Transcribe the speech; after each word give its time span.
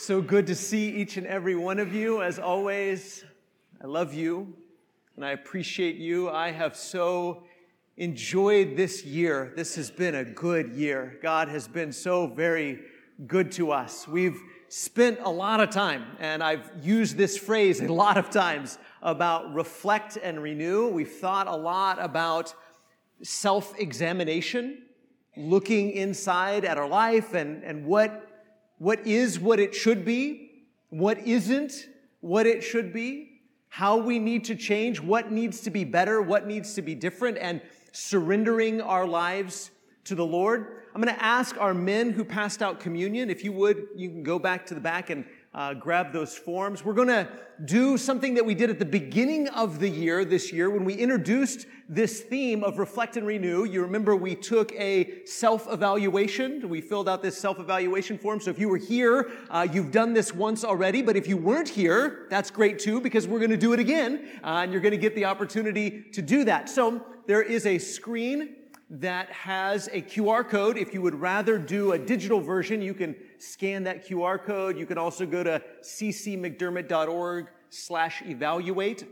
So 0.00 0.22
good 0.22 0.46
to 0.46 0.54
see 0.54 0.90
each 0.90 1.16
and 1.16 1.26
every 1.26 1.56
one 1.56 1.80
of 1.80 1.92
you. 1.92 2.22
As 2.22 2.38
always, 2.38 3.24
I 3.82 3.88
love 3.88 4.14
you 4.14 4.54
and 5.16 5.24
I 5.24 5.32
appreciate 5.32 5.96
you. 5.96 6.30
I 6.30 6.52
have 6.52 6.76
so 6.76 7.42
enjoyed 7.96 8.76
this 8.76 9.04
year. 9.04 9.52
This 9.56 9.74
has 9.74 9.90
been 9.90 10.14
a 10.14 10.24
good 10.24 10.70
year. 10.70 11.18
God 11.20 11.48
has 11.48 11.66
been 11.66 11.92
so 11.92 12.28
very 12.28 12.78
good 13.26 13.50
to 13.52 13.72
us. 13.72 14.06
We've 14.06 14.40
spent 14.68 15.18
a 15.20 15.30
lot 15.30 15.60
of 15.60 15.70
time, 15.70 16.04
and 16.20 16.44
I've 16.44 16.70
used 16.80 17.16
this 17.16 17.36
phrase 17.36 17.80
a 17.80 17.92
lot 17.92 18.16
of 18.16 18.30
times 18.30 18.78
about 19.02 19.52
reflect 19.52 20.16
and 20.16 20.40
renew. 20.40 20.88
We've 20.88 21.10
thought 21.10 21.48
a 21.48 21.56
lot 21.56 21.98
about 22.00 22.54
self 23.22 23.76
examination, 23.78 24.82
looking 25.36 25.90
inside 25.90 26.64
at 26.64 26.78
our 26.78 26.88
life 26.88 27.34
and, 27.34 27.64
and 27.64 27.84
what 27.84 28.27
what 28.78 29.06
is 29.06 29.38
what 29.38 29.60
it 29.60 29.74
should 29.74 30.04
be, 30.04 30.64
what 30.90 31.18
isn't 31.18 31.88
what 32.20 32.46
it 32.46 32.62
should 32.62 32.92
be, 32.92 33.40
how 33.68 33.96
we 33.96 34.18
need 34.18 34.44
to 34.44 34.54
change, 34.54 35.00
what 35.00 35.30
needs 35.30 35.60
to 35.60 35.70
be 35.70 35.84
better, 35.84 36.22
what 36.22 36.46
needs 36.46 36.74
to 36.74 36.82
be 36.82 36.94
different, 36.94 37.38
and 37.38 37.60
surrendering 37.92 38.80
our 38.80 39.06
lives 39.06 39.70
to 40.04 40.14
the 40.14 40.24
Lord. 40.24 40.82
I'm 40.94 41.02
going 41.02 41.14
to 41.14 41.24
ask 41.24 41.56
our 41.60 41.74
men 41.74 42.10
who 42.10 42.24
passed 42.24 42.62
out 42.62 42.80
communion, 42.80 43.30
if 43.30 43.44
you 43.44 43.52
would, 43.52 43.88
you 43.94 44.08
can 44.08 44.22
go 44.22 44.38
back 44.38 44.66
to 44.66 44.74
the 44.74 44.80
back 44.80 45.10
and 45.10 45.24
uh, 45.58 45.74
grab 45.74 46.12
those 46.12 46.38
forms. 46.38 46.84
We're 46.84 46.94
going 46.94 47.08
to 47.08 47.28
do 47.64 47.98
something 47.98 48.34
that 48.34 48.46
we 48.46 48.54
did 48.54 48.70
at 48.70 48.78
the 48.78 48.84
beginning 48.84 49.48
of 49.48 49.80
the 49.80 49.88
year 49.88 50.24
this 50.24 50.52
year 50.52 50.70
when 50.70 50.84
we 50.84 50.94
introduced 50.94 51.66
this 51.88 52.20
theme 52.20 52.62
of 52.62 52.78
reflect 52.78 53.16
and 53.16 53.26
renew. 53.26 53.64
You 53.64 53.82
remember 53.82 54.14
we 54.14 54.36
took 54.36 54.72
a 54.74 55.24
self-evaluation. 55.24 56.68
We 56.68 56.80
filled 56.80 57.08
out 57.08 57.24
this 57.24 57.36
self-evaluation 57.36 58.18
form. 58.18 58.38
So 58.38 58.52
if 58.52 58.58
you 58.60 58.68
were 58.68 58.76
here, 58.76 59.32
uh, 59.50 59.66
you've 59.72 59.90
done 59.90 60.14
this 60.14 60.32
once 60.32 60.62
already. 60.62 61.02
But 61.02 61.16
if 61.16 61.26
you 61.26 61.36
weren't 61.36 61.68
here, 61.68 62.28
that's 62.30 62.52
great 62.52 62.78
too 62.78 63.00
because 63.00 63.26
we're 63.26 63.40
going 63.40 63.50
to 63.50 63.56
do 63.56 63.72
it 63.72 63.80
again, 63.80 64.28
uh, 64.44 64.60
and 64.62 64.70
you're 64.70 64.80
going 64.80 64.92
to 64.92 64.96
get 64.96 65.16
the 65.16 65.24
opportunity 65.24 66.04
to 66.12 66.22
do 66.22 66.44
that. 66.44 66.68
So 66.68 67.04
there 67.26 67.42
is 67.42 67.66
a 67.66 67.78
screen 67.78 68.54
that 68.90 69.30
has 69.30 69.88
a 69.88 70.00
QR 70.00 70.48
code. 70.48 70.78
If 70.78 70.94
you 70.94 71.02
would 71.02 71.14
rather 71.14 71.58
do 71.58 71.92
a 71.92 71.98
digital 71.98 72.40
version, 72.40 72.80
you 72.80 72.94
can 72.94 73.14
scan 73.38 73.84
that 73.84 74.06
QR 74.06 74.42
code. 74.42 74.78
You 74.78 74.86
can 74.86 74.98
also 74.98 75.26
go 75.26 75.42
to 75.42 75.62
ccmcdermott.org 75.82 77.48
slash 77.70 78.22
evaluate, 78.22 79.06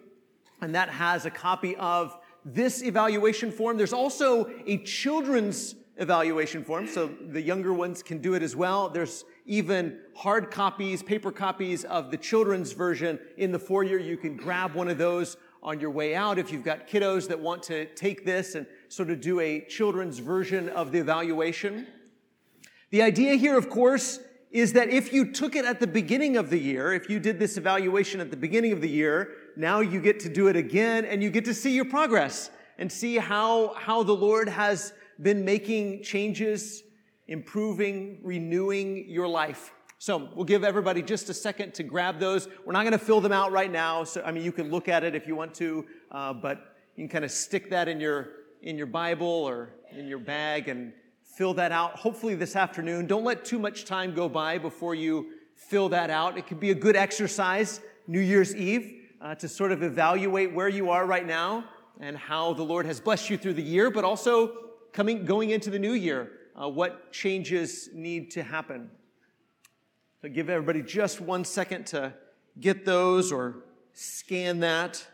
and 0.63 0.75
that 0.75 0.89
has 0.89 1.27
a 1.27 1.31
copy 1.31 1.77
of 1.77 2.19
this 2.45 2.83
evaluation 2.83 3.53
form. 3.53 3.77
There's 3.77 3.93
also 3.93 4.51
a 4.67 4.79
children's 4.79 5.75
evaluation 5.99 6.65
form, 6.65 6.87
so 6.87 7.11
the 7.29 7.41
younger 7.41 7.73
ones 7.75 8.03
can 8.03 8.19
do 8.19 8.35
it 8.35 8.43
as 8.43 8.57
well. 8.57 8.89
There's 8.89 9.25
even 9.47 9.99
hard 10.15 10.51
copies, 10.51 11.03
paper 11.03 11.31
copies 11.31 11.85
of 11.85 12.11
the 12.11 12.17
children's 12.17 12.73
version 12.73 13.19
in 13.37 13.53
the 13.53 13.59
foyer. 13.59 13.99
You 13.99 14.17
can 14.17 14.37
grab 14.37 14.75
one 14.75 14.89
of 14.89 14.97
those 14.99 15.37
on 15.63 15.81
your 15.81 15.91
way 15.91 16.15
out 16.15 16.39
if 16.39 16.53
you've 16.53 16.65
got 16.65 16.89
kiddos 16.89 17.29
that 17.29 17.39
want 17.39 17.63
to 17.65 17.87
take 17.95 18.25
this 18.25 18.55
and 18.55 18.67
sort 18.89 19.11
of 19.11 19.21
do 19.21 19.41
a 19.41 19.61
children's 19.63 20.19
version 20.19 20.69
of 20.69 20.93
the 20.93 20.99
evaluation. 20.99 21.87
The 22.91 23.03
idea 23.03 23.35
here, 23.35 23.59
of 23.59 23.69
course, 23.69 24.21
is 24.51 24.73
that 24.75 24.89
if 24.89 25.13
you 25.13 25.33
took 25.33 25.57
it 25.57 25.65
at 25.65 25.81
the 25.81 25.87
beginning 25.87 26.37
of 26.37 26.51
the 26.51 26.59
year, 26.59 26.93
if 26.93 27.11
you 27.11 27.19
did 27.19 27.39
this 27.39 27.57
evaluation 27.57 28.21
at 28.21 28.31
the 28.31 28.37
beginning 28.37 28.73
of 28.73 28.81
the 28.81 28.89
year, 28.89 29.33
now 29.57 29.81
you 29.81 30.01
get 30.01 30.21
to 30.21 30.29
do 30.29 30.49
it 30.49 30.57
again 30.57 31.05
and 31.05 31.23
you 31.23 31.31
get 31.31 31.45
to 31.45 31.55
see 31.55 31.75
your 31.75 31.85
progress 31.85 32.51
and 32.79 32.91
see 32.91 33.17
how, 33.17 33.75
how 33.75 34.03
the 34.03 34.15
Lord 34.15 34.49
has 34.49 34.93
been 35.21 35.45
making 35.45 36.03
changes, 36.03 36.85
improving, 37.27 38.21
renewing 38.23 39.09
your 39.09 39.27
life. 39.27 39.73
So 40.07 40.29
we'll 40.37 40.45
give 40.45 40.63
everybody 40.63 41.03
just 41.03 41.29
a 41.31 41.35
second 41.35 41.75
to 41.75 41.83
grab 41.83 42.21
those. 42.21 42.47
We're 42.65 42.75
not 42.75 42.83
going 42.83 42.93
to 42.93 43.05
fill 43.05 43.21
them 43.21 43.33
out 43.33 43.51
right 43.51 43.73
now. 43.73 44.05
So, 44.05 44.23
I 44.25 44.31
mean, 44.31 44.45
you 44.45 44.53
can 44.53 44.71
look 44.71 44.89
at 44.89 45.03
it 45.03 45.17
if 45.17 45.27
you 45.27 45.35
want 45.35 45.53
to, 45.57 45.85
uh, 46.13 46.33
but 46.33 46.77
you 46.95 47.03
can 47.03 47.09
kind 47.09 47.25
of 47.25 47.33
stick 47.33 47.71
that 47.71 47.89
in 47.89 47.99
your, 47.99 48.29
in 48.63 48.79
your 48.79 48.87
Bible 48.87 49.27
or 49.27 49.71
in 49.91 50.07
your 50.07 50.21
bag 50.21 50.69
and 50.69 50.93
fill 51.25 51.55
that 51.55 51.73
out. 51.73 51.97
Hopefully 51.97 52.37
this 52.37 52.55
afternoon. 52.55 53.09
Don't 53.09 53.25
let 53.25 53.45
too 53.45 53.59
much 53.59 53.85
time 53.85 54.15
go 54.15 54.29
by 54.29 54.59
before 54.59 54.95
you 54.95 55.27
fill 55.57 55.89
that 55.89 56.09
out. 56.09 56.39
It 56.39 56.47
could 56.47 56.61
be 56.61 56.71
a 56.71 56.75
good 56.77 56.95
exercise 56.95 57.81
New 58.07 58.21
Year's 58.21 58.55
Eve 58.55 59.09
uh, 59.21 59.35
to 59.35 59.49
sort 59.49 59.73
of 59.73 59.83
evaluate 59.83 60.55
where 60.55 60.69
you 60.69 60.89
are 60.89 61.05
right 61.05 61.27
now 61.27 61.65
and 61.99 62.17
how 62.17 62.53
the 62.53 62.63
Lord 62.63 62.87
has 62.87 63.01
blessed 63.01 63.29
you 63.29 63.37
through 63.37 63.55
the 63.55 63.61
year, 63.61 63.91
but 63.91 64.05
also 64.05 64.53
coming, 64.93 65.25
going 65.25 65.51
into 65.51 65.69
the 65.69 65.81
new 65.81 65.95
year, 65.95 66.31
uh, 66.55 66.69
what 66.69 67.13
changes 67.13 67.89
need 67.93 68.31
to 68.31 68.45
happen. 68.45 68.89
Give 70.33 70.51
everybody 70.51 70.83
just 70.83 71.21
one 71.21 71.45
second 71.45 71.87
to 71.89 72.13
get 72.59 72.85
those 72.85 73.31
or 73.31 73.63
scan 73.93 74.61
that. 74.61 75.07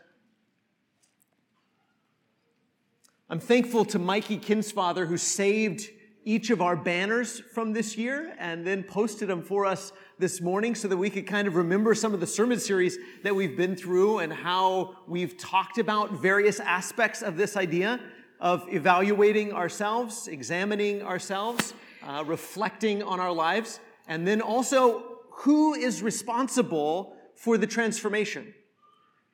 I'm 3.29 3.39
thankful 3.39 3.85
to 3.85 3.99
Mikey 3.99 4.37
Kinsfather 4.37 5.05
who 5.05 5.17
saved 5.17 5.87
each 6.23 6.49
of 6.49 6.61
our 6.61 6.75
banners 6.75 7.39
from 7.39 7.73
this 7.73 7.97
year 7.97 8.33
and 8.39 8.65
then 8.65 8.81
posted 8.81 9.27
them 9.27 9.43
for 9.43 9.65
us 9.65 9.91
this 10.17 10.41
morning 10.41 10.73
so 10.73 10.87
that 10.87 10.97
we 10.97 11.09
could 11.09 11.27
kind 11.27 11.47
of 11.47 11.57
remember 11.57 11.93
some 11.93 12.13
of 12.13 12.19
the 12.19 12.27
sermon 12.27 12.59
series 12.59 12.97
that 13.23 13.35
we've 13.35 13.57
been 13.57 13.75
through 13.75 14.19
and 14.19 14.31
how 14.31 14.95
we've 15.07 15.37
talked 15.37 15.77
about 15.77 16.13
various 16.13 16.59
aspects 16.59 17.21
of 17.21 17.37
this 17.37 17.55
idea 17.55 17.99
of 18.39 18.65
evaluating 18.73 19.53
ourselves, 19.53 20.27
examining 20.27 21.03
ourselves, 21.03 21.73
uh, 22.03 22.23
reflecting 22.25 23.03
on 23.03 23.19
our 23.19 23.31
lives, 23.31 23.79
and 24.07 24.27
then 24.27 24.41
also 24.41 25.03
who 25.29 25.73
is 25.73 26.01
responsible 26.01 27.15
for 27.35 27.57
the 27.57 27.67
transformation. 27.67 28.53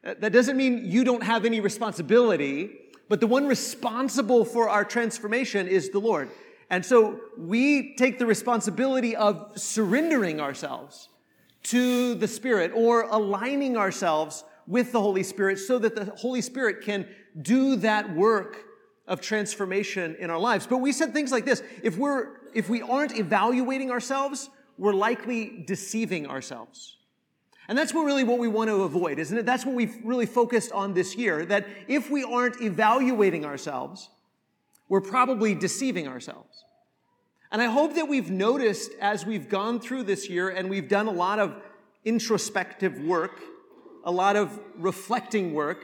That 0.03 0.31
doesn't 0.31 0.55
mean 0.55 0.85
you 0.85 1.03
don't 1.03 1.23
have 1.23 1.45
any 1.45 1.59
responsibility, 1.59 2.71
but 3.09 3.19
the 3.19 3.27
one 3.27 3.47
responsible 3.47 4.45
for 4.45 4.69
our 4.69 4.85
transformation 4.85 5.67
is 5.67 5.89
the 5.89 5.99
Lord. 5.99 6.29
And 6.69 6.85
so 6.85 7.19
we 7.37 7.95
take 7.95 8.19
the 8.19 8.25
responsibility 8.25 9.15
of 9.15 9.51
surrendering 9.55 10.39
ourselves 10.39 11.09
to 11.63 12.15
the 12.15 12.27
Spirit 12.27 12.71
or 12.73 13.01
aligning 13.03 13.75
ourselves 13.75 14.43
with 14.67 14.91
the 14.91 15.01
Holy 15.01 15.23
Spirit 15.23 15.57
so 15.57 15.79
that 15.79 15.95
the 15.95 16.05
Holy 16.15 16.41
Spirit 16.41 16.81
can 16.81 17.07
do 17.41 17.75
that 17.77 18.15
work 18.15 18.65
of 19.07 19.19
transformation 19.19 20.15
in 20.19 20.29
our 20.29 20.39
lives. 20.39 20.67
But 20.67 20.77
we 20.77 20.91
said 20.91 21.11
things 21.11 21.31
like 21.31 21.43
this. 21.43 21.63
If 21.83 21.97
we're, 21.97 22.27
if 22.53 22.69
we 22.69 22.83
aren't 22.83 23.17
evaluating 23.17 23.89
ourselves, 23.89 24.49
we're 24.79 24.93
likely 24.93 25.63
deceiving 25.67 26.25
ourselves. 26.25 26.95
And 27.67 27.77
that's 27.77 27.93
what 27.93 28.03
really 28.03 28.23
what 28.23 28.39
we 28.39 28.47
want 28.47 28.69
to 28.69 28.83
avoid, 28.83 29.19
isn't 29.19 29.37
it? 29.37 29.45
That's 29.45 29.65
what 29.65 29.75
we've 29.75 29.95
really 30.03 30.25
focused 30.25 30.71
on 30.71 30.93
this 30.93 31.15
year, 31.15 31.45
that 31.45 31.67
if 31.87 32.09
we 32.09 32.23
aren't 32.23 32.59
evaluating 32.61 33.45
ourselves, 33.45 34.09
we're 34.87 35.01
probably 35.01 35.53
deceiving 35.53 36.07
ourselves. 36.07 36.63
And 37.51 37.61
I 37.61 37.65
hope 37.65 37.95
that 37.95 38.07
we've 38.07 38.31
noticed 38.31 38.91
as 38.99 39.25
we've 39.25 39.49
gone 39.49 39.79
through 39.79 40.03
this 40.03 40.29
year 40.29 40.49
and 40.49 40.69
we've 40.69 40.87
done 40.87 41.07
a 41.07 41.11
lot 41.11 41.39
of 41.39 41.55
introspective 42.05 42.99
work, 43.01 43.39
a 44.03 44.11
lot 44.11 44.35
of 44.35 44.59
reflecting 44.77 45.53
work, 45.53 45.83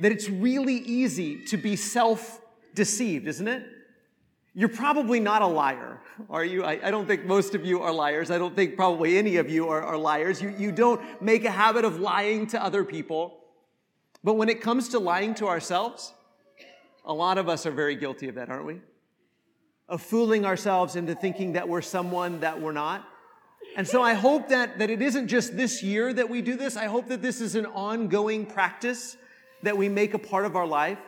that 0.00 0.12
it's 0.12 0.28
really 0.28 0.76
easy 0.76 1.44
to 1.46 1.56
be 1.56 1.76
self 1.76 2.40
deceived, 2.74 3.26
isn't 3.26 3.48
it? 3.48 3.64
You're 4.54 4.68
probably 4.68 5.18
not 5.18 5.40
a 5.40 5.46
liar, 5.46 6.00
are 6.28 6.44
you? 6.44 6.62
I, 6.62 6.78
I, 6.82 6.90
don't 6.90 7.06
think 7.06 7.24
most 7.24 7.54
of 7.54 7.64
you 7.64 7.80
are 7.80 7.92
liars. 7.92 8.30
I 8.30 8.36
don't 8.36 8.54
think 8.54 8.76
probably 8.76 9.16
any 9.16 9.36
of 9.36 9.48
you 9.48 9.68
are, 9.68 9.80
are 9.80 9.96
liars. 9.96 10.42
You, 10.42 10.54
you 10.58 10.72
don't 10.72 11.00
make 11.22 11.46
a 11.46 11.50
habit 11.50 11.86
of 11.86 12.00
lying 12.00 12.46
to 12.48 12.62
other 12.62 12.84
people. 12.84 13.38
But 14.22 14.34
when 14.34 14.50
it 14.50 14.60
comes 14.60 14.90
to 14.90 14.98
lying 14.98 15.34
to 15.36 15.48
ourselves, 15.48 16.12
a 17.04 17.14
lot 17.14 17.38
of 17.38 17.48
us 17.48 17.64
are 17.64 17.70
very 17.70 17.96
guilty 17.96 18.28
of 18.28 18.34
that, 18.34 18.50
aren't 18.50 18.66
we? 18.66 18.80
Of 19.88 20.02
fooling 20.02 20.44
ourselves 20.44 20.96
into 20.96 21.14
thinking 21.14 21.54
that 21.54 21.66
we're 21.66 21.82
someone 21.82 22.40
that 22.40 22.60
we're 22.60 22.72
not. 22.72 23.08
And 23.74 23.88
so 23.88 24.02
I 24.02 24.12
hope 24.12 24.50
that, 24.50 24.78
that 24.78 24.90
it 24.90 25.00
isn't 25.00 25.28
just 25.28 25.56
this 25.56 25.82
year 25.82 26.12
that 26.12 26.28
we 26.28 26.42
do 26.42 26.56
this. 26.56 26.76
I 26.76 26.86
hope 26.86 27.08
that 27.08 27.22
this 27.22 27.40
is 27.40 27.54
an 27.54 27.64
ongoing 27.66 28.44
practice 28.44 29.16
that 29.62 29.78
we 29.78 29.88
make 29.88 30.12
a 30.12 30.18
part 30.18 30.44
of 30.44 30.56
our 30.56 30.66
life, 30.66 30.98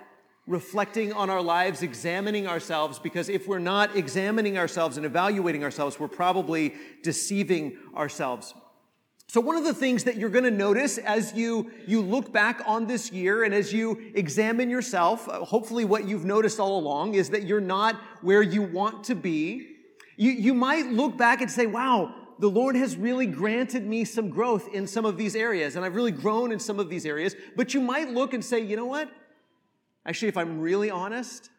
reflecting 0.47 1.13
on 1.13 1.31
our 1.31 1.41
lives, 1.41 1.83
examining 1.83 2.47
ourselves, 2.47 2.99
because 2.99 3.29
if 3.29 3.49
we're 3.49 3.59
not 3.59 3.97
examining 3.97 4.59
ourselves 4.59 4.97
and 4.97 5.07
evaluating 5.07 5.65
ourselves, 5.65 5.99
we're 5.99 6.09
probably 6.09 6.75
deceiving 7.03 7.79
ourselves. 7.97 8.55
So 9.29 9.41
one 9.41 9.57
of 9.57 9.65
the 9.65 9.75
things 9.75 10.05
that 10.05 10.17
you're 10.17 10.31
going 10.31 10.45
to 10.45 10.51
notice 10.51 10.99
as 10.99 11.33
you, 11.33 11.71
you 11.87 12.03
look 12.03 12.31
back 12.31 12.63
on 12.67 12.87
this 12.87 13.11
year 13.11 13.43
and 13.43 13.55
as 13.55 13.73
you 13.73 14.13
examine 14.15 14.71
yourself, 14.71 15.29
uh, 15.29 15.41
hopefully 15.45 15.85
what 15.85 16.07
you've 16.07 16.25
noticed 16.25 16.61
all 16.61 16.79
along 16.79 17.15
is 17.15 17.31
that 17.31 17.45
you're 17.45 17.61
not 17.61 17.97
where 18.21 18.43
you 18.43 18.63
want 18.63 19.05
to 19.05 19.15
be. 19.15 19.67
You, 20.17 20.31
you 20.31 20.55
might 20.55 20.87
look 20.87 21.17
back 21.17 21.41
and 21.41 21.51
say, 21.51 21.67
wow, 21.67 22.15
the 22.39 22.51
Lord 22.51 22.77
has 22.77 22.97
really 22.97 23.27
granted 23.27 23.85
me 23.87 24.05
some 24.05 24.29
growth 24.29 24.69
in 24.75 24.87
some 24.87 25.05
of 25.05 25.17
these 25.17 25.35
areas, 25.35 25.75
and 25.75 25.85
I've 25.85 25.97
really 25.97 26.13
grown 26.13 26.53
in 26.53 26.61
some 26.61 26.79
of 26.79 26.89
these 26.89 27.07
areas. 27.07 27.35
But 27.57 27.75
you 27.75 27.81
might 27.81 28.11
look 28.11 28.35
and 28.35 28.45
say, 28.45 28.61
you 28.61 28.77
know 28.77 28.87
what? 28.87 29.11
Actually, 30.07 30.29
if 30.29 30.37
I'm 30.37 30.61
really 30.61 30.91
honest, 30.91 31.51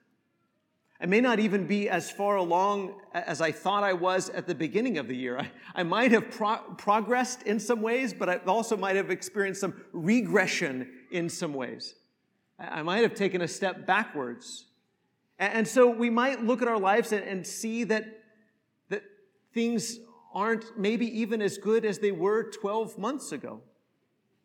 I 0.99 1.07
may 1.07 1.19
not 1.19 1.39
even 1.39 1.67
be 1.67 1.89
as 1.89 2.09
far 2.09 2.37
along 2.37 2.95
as 3.13 3.41
I 3.41 3.51
thought 3.51 3.83
I 3.83 3.93
was 3.93 4.29
at 4.29 4.47
the 4.47 4.55
beginning 4.55 4.97
of 4.97 5.07
the 5.07 5.15
year. 5.15 5.37
I, 5.37 5.51
I 5.75 5.83
might 5.83 6.11
have 6.11 6.31
pro- 6.31 6.61
progressed 6.77 7.43
in 7.43 7.59
some 7.59 7.81
ways, 7.81 8.13
but 8.13 8.29
I 8.29 8.37
also 8.37 8.77
might 8.77 8.95
have 8.95 9.09
experienced 9.09 9.61
some 9.61 9.73
regression 9.91 10.89
in 11.11 11.27
some 11.27 11.53
ways. 11.53 11.95
I 12.57 12.81
might 12.83 13.03
have 13.03 13.13
taken 13.13 13.41
a 13.41 13.47
step 13.47 13.85
backwards. 13.85 14.65
And 15.37 15.67
so 15.67 15.89
we 15.89 16.09
might 16.09 16.43
look 16.43 16.61
at 16.61 16.67
our 16.69 16.79
lives 16.79 17.11
and 17.11 17.45
see 17.45 17.83
that, 17.85 18.23
that 18.89 19.03
things 19.53 19.99
aren't 20.33 20.77
maybe 20.77 21.07
even 21.19 21.41
as 21.41 21.57
good 21.57 21.83
as 21.83 21.99
they 21.99 22.11
were 22.11 22.51
12 22.51 22.97
months 22.97 23.33
ago. 23.33 23.61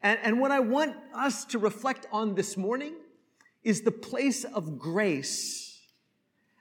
And, 0.02 0.19
and 0.23 0.41
what 0.41 0.50
I 0.50 0.61
want 0.61 0.97
us 1.14 1.44
to 1.47 1.58
reflect 1.58 2.06
on 2.11 2.35
this 2.35 2.56
morning 2.56 2.94
is 3.62 3.83
the 3.83 3.93
place 3.93 4.45
of 4.45 4.79
grace 4.79 5.81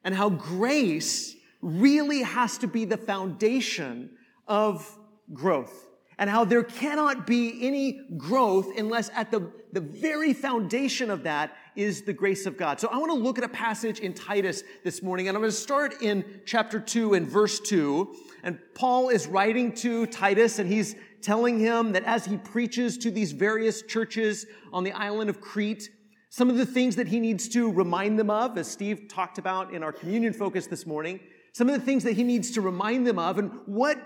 and 0.04 0.16
how 0.16 0.30
grace 0.30 1.36
really 1.62 2.22
has 2.24 2.58
to 2.60 2.68
be 2.68 2.86
the 2.86 2.98
foundation 2.98 4.12
of 4.48 4.98
growth 5.34 5.90
and 6.20 6.30
how 6.30 6.44
there 6.44 6.64
cannot 6.64 7.26
be 7.26 7.66
any 7.66 8.02
growth 8.18 8.78
unless 8.78 9.10
at 9.16 9.32
the, 9.32 9.50
the 9.72 9.80
very 9.80 10.34
foundation 10.34 11.10
of 11.10 11.24
that 11.24 11.56
is 11.78 12.02
the 12.02 12.12
grace 12.12 12.46
of 12.46 12.58
God. 12.58 12.78
So 12.80 12.90
I 12.90 12.98
want 12.98 13.10
to 13.12 13.18
look 13.18 13.38
at 13.38 13.46
a 13.46 13.50
passage 13.50 14.02
in 14.02 14.14
Titus 14.14 14.64
this 14.84 15.02
morning, 15.02 15.30
and 15.30 15.38
I'm 15.38 15.42
going 15.42 15.50
to 15.50 15.56
start 15.58 16.02
in 16.02 16.42
chapter 16.46 16.78
2 16.78 17.14
and 17.14 17.26
verse 17.26 17.62
2. 17.62 18.14
And 18.44 18.60
Paul 18.76 19.08
is 19.10 19.28
writing 19.28 19.72
to 19.76 20.06
Titus, 20.08 20.60
and 20.60 20.70
he's 20.70 20.96
telling 21.22 21.58
him 21.58 21.94
that 21.94 22.04
as 22.04 22.26
he 22.26 22.36
preaches 22.36 22.98
to 22.98 23.12
these 23.12 23.32
various 23.32 23.82
churches 23.82 24.46
on 24.74 24.84
the 24.84 24.92
island 24.92 25.30
of 25.30 25.40
Crete, 25.40 25.90
some 26.30 26.50
of 26.50 26.58
the 26.58 26.66
things 26.66 26.96
that 26.96 27.08
he 27.08 27.20
needs 27.20 27.50
to 27.50 27.72
remind 27.72 28.20
them 28.20 28.30
of, 28.30 28.58
as 28.58 28.70
Steve 28.70 29.08
talked 29.10 29.38
about 29.40 29.74
in 29.74 29.84
our 29.84 29.92
communion 29.92 30.32
focus 30.32 30.68
this 30.68 30.86
morning, 30.86 31.20
some 31.54 31.68
of 31.70 31.80
the 31.80 31.86
things 31.86 32.04
that 32.04 32.14
he 32.14 32.24
needs 32.24 32.52
to 32.52 32.62
remind 32.62 33.08
them 33.08 33.18
of, 33.18 33.40
and 33.40 33.52
what 33.66 33.98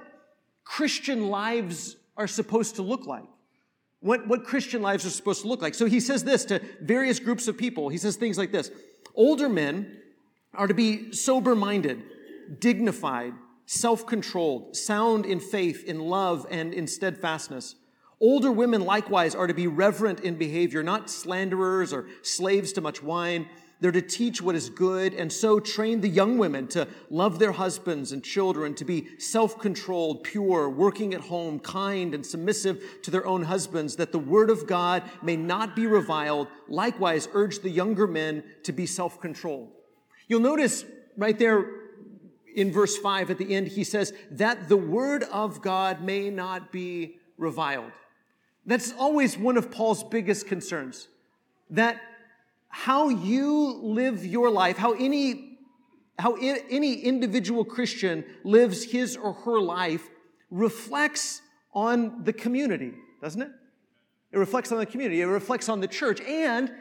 Christian 0.63 1.27
lives 1.27 1.97
are 2.15 2.27
supposed 2.27 2.75
to 2.75 2.81
look 2.81 3.05
like. 3.05 3.25
What, 3.99 4.27
what 4.27 4.45
Christian 4.45 4.81
lives 4.81 5.05
are 5.05 5.09
supposed 5.09 5.41
to 5.41 5.47
look 5.47 5.61
like. 5.61 5.75
So 5.75 5.85
he 5.85 5.99
says 5.99 6.23
this 6.23 6.45
to 6.45 6.61
various 6.81 7.19
groups 7.19 7.47
of 7.47 7.57
people. 7.57 7.89
He 7.89 7.97
says 7.97 8.15
things 8.15 8.37
like 8.37 8.51
this 8.51 8.71
Older 9.15 9.49
men 9.49 9.97
are 10.53 10.67
to 10.67 10.73
be 10.73 11.11
sober 11.11 11.55
minded, 11.55 12.03
dignified, 12.59 13.33
self 13.65 14.05
controlled, 14.05 14.75
sound 14.75 15.25
in 15.25 15.39
faith, 15.39 15.83
in 15.85 15.99
love, 15.99 16.45
and 16.49 16.73
in 16.73 16.87
steadfastness. 16.87 17.75
Older 18.23 18.51
women 18.51 18.81
likewise 18.81 19.35
are 19.35 19.45
to 19.45 19.53
be 19.53 19.67
reverent 19.67 20.21
in 20.21 20.35
behavior, 20.35 20.81
not 20.81 21.09
slanderers 21.09 21.93
or 21.93 22.07
slaves 22.23 22.73
to 22.73 22.81
much 22.81 23.03
wine 23.03 23.47
they're 23.83 23.91
to 23.91 24.01
teach 24.01 24.41
what 24.41 24.55
is 24.55 24.69
good 24.69 25.13
and 25.13 25.29
so 25.31 25.59
train 25.59 25.99
the 25.99 26.07
young 26.07 26.37
women 26.37 26.67
to 26.67 26.87
love 27.09 27.37
their 27.37 27.51
husbands 27.51 28.13
and 28.13 28.23
children, 28.23 28.73
to 28.75 28.85
be 28.85 29.09
self 29.19 29.59
controlled, 29.59 30.23
pure, 30.23 30.69
working 30.69 31.13
at 31.13 31.19
home, 31.19 31.59
kind, 31.59 32.15
and 32.15 32.25
submissive 32.25 32.81
to 33.01 33.11
their 33.11 33.27
own 33.27 33.43
husbands, 33.43 33.97
that 33.97 34.13
the 34.13 34.19
word 34.19 34.49
of 34.49 34.67
God 34.67 35.03
may 35.21 35.35
not 35.35 35.75
be 35.75 35.85
reviled. 35.85 36.47
Likewise, 36.69 37.27
urge 37.33 37.59
the 37.59 37.69
younger 37.69 38.07
men 38.07 38.45
to 38.63 38.71
be 38.71 38.85
self 38.85 39.19
controlled. 39.19 39.69
You'll 40.29 40.39
notice 40.39 40.85
right 41.17 41.37
there 41.37 41.65
in 42.55 42.71
verse 42.71 42.95
5 42.97 43.31
at 43.31 43.37
the 43.37 43.53
end, 43.53 43.67
he 43.67 43.83
says, 43.83 44.13
that 44.31 44.69
the 44.69 44.77
word 44.77 45.23
of 45.23 45.61
God 45.61 46.01
may 46.01 46.29
not 46.29 46.71
be 46.71 47.17
reviled. 47.37 47.91
That's 48.65 48.94
always 48.94 49.38
one 49.38 49.57
of 49.57 49.71
Paul's 49.71 50.04
biggest 50.04 50.48
concerns. 50.48 51.07
That 51.69 52.00
how 52.69 53.10
you 53.10 53.80
live 53.81 54.25
your 54.25 54.50
life, 54.50 54.77
how 54.77 54.94
any, 54.94 55.57
how 56.18 56.36
any 56.36 56.95
individual 56.95 57.65
Christian 57.65 58.24
lives 58.44 58.83
his 58.83 59.15
or 59.18 59.33
her 59.33 59.60
life 59.60 60.10
reflects 60.50 61.42
on 61.74 62.24
the 62.24 62.33
community, 62.33 62.94
doesn't 63.21 63.42
it? 63.42 63.51
It 64.31 64.38
reflects 64.38 64.71
on 64.71 64.80
the 64.80 64.86
community. 64.86 65.21
It 65.21 65.25
reflects 65.25 65.69
on 65.69 65.80
the 65.80 65.88
church. 65.88 66.19
And 66.21 66.71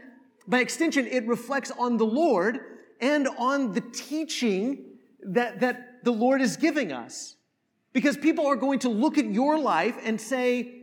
by 0.48 0.60
extension, 0.60 1.06
it 1.06 1.26
reflects 1.26 1.70
on 1.70 1.98
the 1.98 2.06
Lord 2.06 2.60
and 3.00 3.28
on 3.36 3.72
the 3.72 3.80
teaching 3.80 4.84
that, 5.22 5.60
that 5.60 6.04
the 6.04 6.12
Lord 6.12 6.40
is 6.40 6.56
giving 6.56 6.92
us. 6.92 7.36
Because 7.92 8.16
people 8.16 8.46
are 8.46 8.56
going 8.56 8.78
to 8.80 8.88
look 8.88 9.18
at 9.18 9.26
your 9.26 9.58
life 9.58 9.96
and 10.02 10.18
say, 10.18 10.81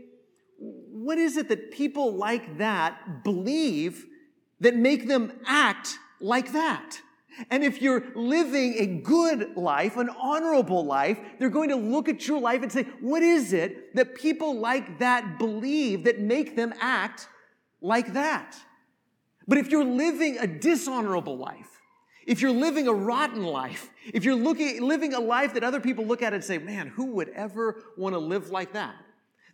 what 1.10 1.18
is 1.18 1.38
it 1.38 1.50
that 1.50 1.72
people 1.72 2.14
like 2.14 2.60
that 2.60 3.24
believe 3.24 4.06
that 4.60 4.76
make 4.76 5.08
them 5.08 5.32
act 5.44 5.98
like 6.20 6.52
that. 6.54 7.02
And 7.50 7.64
if 7.64 7.82
you're 7.82 8.04
living 8.14 8.76
a 8.78 8.86
good 8.86 9.58
life, 9.58 9.98
an 9.98 10.12
honorable 10.22 10.86
life, 10.86 11.18
they're 11.40 11.50
going 11.50 11.70
to 11.70 11.76
look 11.78 12.10
at 12.10 12.28
your 12.28 12.40
life 12.40 12.62
and 12.62 12.72
say, 12.72 12.84
what 13.02 13.24
is 13.24 13.54
it 13.54 13.96
that 13.96 14.14
people 14.14 14.60
like 14.60 15.00
that 15.00 15.40
believe 15.40 16.04
that 16.04 16.20
make 16.20 16.56
them 16.56 16.76
act 16.80 17.28
like 17.82 18.14
that? 18.14 18.56
But 19.48 19.58
if 19.58 19.72
you're 19.72 19.84
living 19.84 20.38
a 20.38 20.46
dishonorable 20.46 21.40
life, 21.40 21.80
if 22.28 22.40
you're 22.40 22.52
living 22.52 22.88
a 22.88 22.94
rotten 22.94 23.42
life, 23.42 23.90
if 24.14 24.24
you're 24.26 24.36
looking, 24.36 24.80
living 24.84 25.16
a 25.16 25.20
life 25.20 25.56
that 25.56 25.64
other 25.64 25.80
people 25.80 26.06
look 26.06 26.22
at 26.22 26.36
and 26.36 26.44
say, 26.44 26.60
man, 26.60 26.86
who 26.86 27.06
would 27.14 27.30
ever 27.30 27.82
want 27.98 28.14
to 28.14 28.20
live 28.20 28.52
like 28.52 28.74
that? 28.74 28.94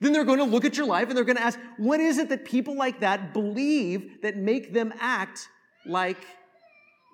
Then 0.01 0.11
they're 0.13 0.25
going 0.25 0.39
to 0.39 0.45
look 0.45 0.65
at 0.65 0.77
your 0.77 0.85
life 0.85 1.07
and 1.07 1.17
they're 1.17 1.23
going 1.23 1.37
to 1.37 1.43
ask, 1.43 1.59
what 1.77 1.99
is 1.99 2.17
it 2.17 2.29
that 2.29 2.45
people 2.45 2.75
like 2.75 2.99
that 2.99 3.33
believe 3.33 4.21
that 4.21 4.35
make 4.35 4.73
them 4.73 4.93
act 4.99 5.47
like 5.85 6.25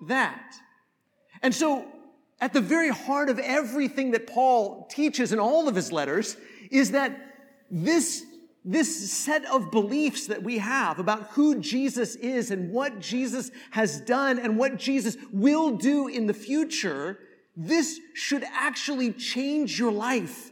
that? 0.08 0.54
And 1.42 1.54
so, 1.54 1.86
at 2.40 2.52
the 2.52 2.60
very 2.60 2.88
heart 2.88 3.28
of 3.28 3.38
everything 3.38 4.10
that 4.10 4.26
Paul 4.26 4.88
teaches 4.90 5.32
in 5.32 5.38
all 5.38 5.68
of 5.68 5.76
his 5.76 5.92
letters 5.92 6.36
is 6.70 6.90
that 6.90 7.36
this, 7.70 8.24
this 8.64 9.12
set 9.12 9.44
of 9.46 9.70
beliefs 9.70 10.26
that 10.26 10.42
we 10.42 10.58
have 10.58 10.98
about 10.98 11.28
who 11.30 11.60
Jesus 11.60 12.16
is 12.16 12.50
and 12.50 12.72
what 12.72 12.98
Jesus 12.98 13.50
has 13.70 14.00
done 14.00 14.38
and 14.40 14.58
what 14.58 14.76
Jesus 14.76 15.16
will 15.32 15.76
do 15.76 16.08
in 16.08 16.26
the 16.26 16.34
future, 16.34 17.18
this 17.56 18.00
should 18.14 18.44
actually 18.52 19.12
change 19.12 19.78
your 19.78 19.92
life. 19.92 20.51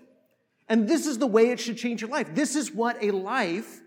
And 0.71 0.89
this 0.89 1.07
is 1.07 1.19
the 1.19 1.27
way 1.27 1.51
it 1.51 1.59
should 1.59 1.77
change 1.77 2.01
your 2.01 2.11
life. 2.11 2.33
This 2.33 2.55
is 2.55 2.73
what 2.73 2.97
a 3.03 3.11
life 3.11 3.81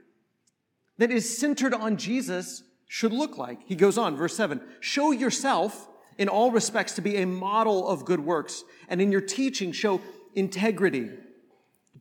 that 0.97 1.09
is 1.09 1.37
centered 1.37 1.73
on 1.73 1.95
Jesus 1.95 2.61
should 2.87 3.13
look 3.13 3.37
like. 3.37 3.59
He 3.65 3.75
goes 3.75 3.97
on, 3.97 4.17
verse 4.17 4.35
7 4.35 4.61
Show 4.81 5.11
yourself 5.11 5.87
in 6.17 6.27
all 6.27 6.51
respects 6.51 6.93
to 6.95 7.01
be 7.01 7.15
a 7.15 7.25
model 7.25 7.87
of 7.87 8.05
good 8.05 8.19
works, 8.19 8.65
and 8.89 9.01
in 9.01 9.11
your 9.13 9.21
teaching, 9.21 9.71
show 9.71 10.01
integrity, 10.35 11.09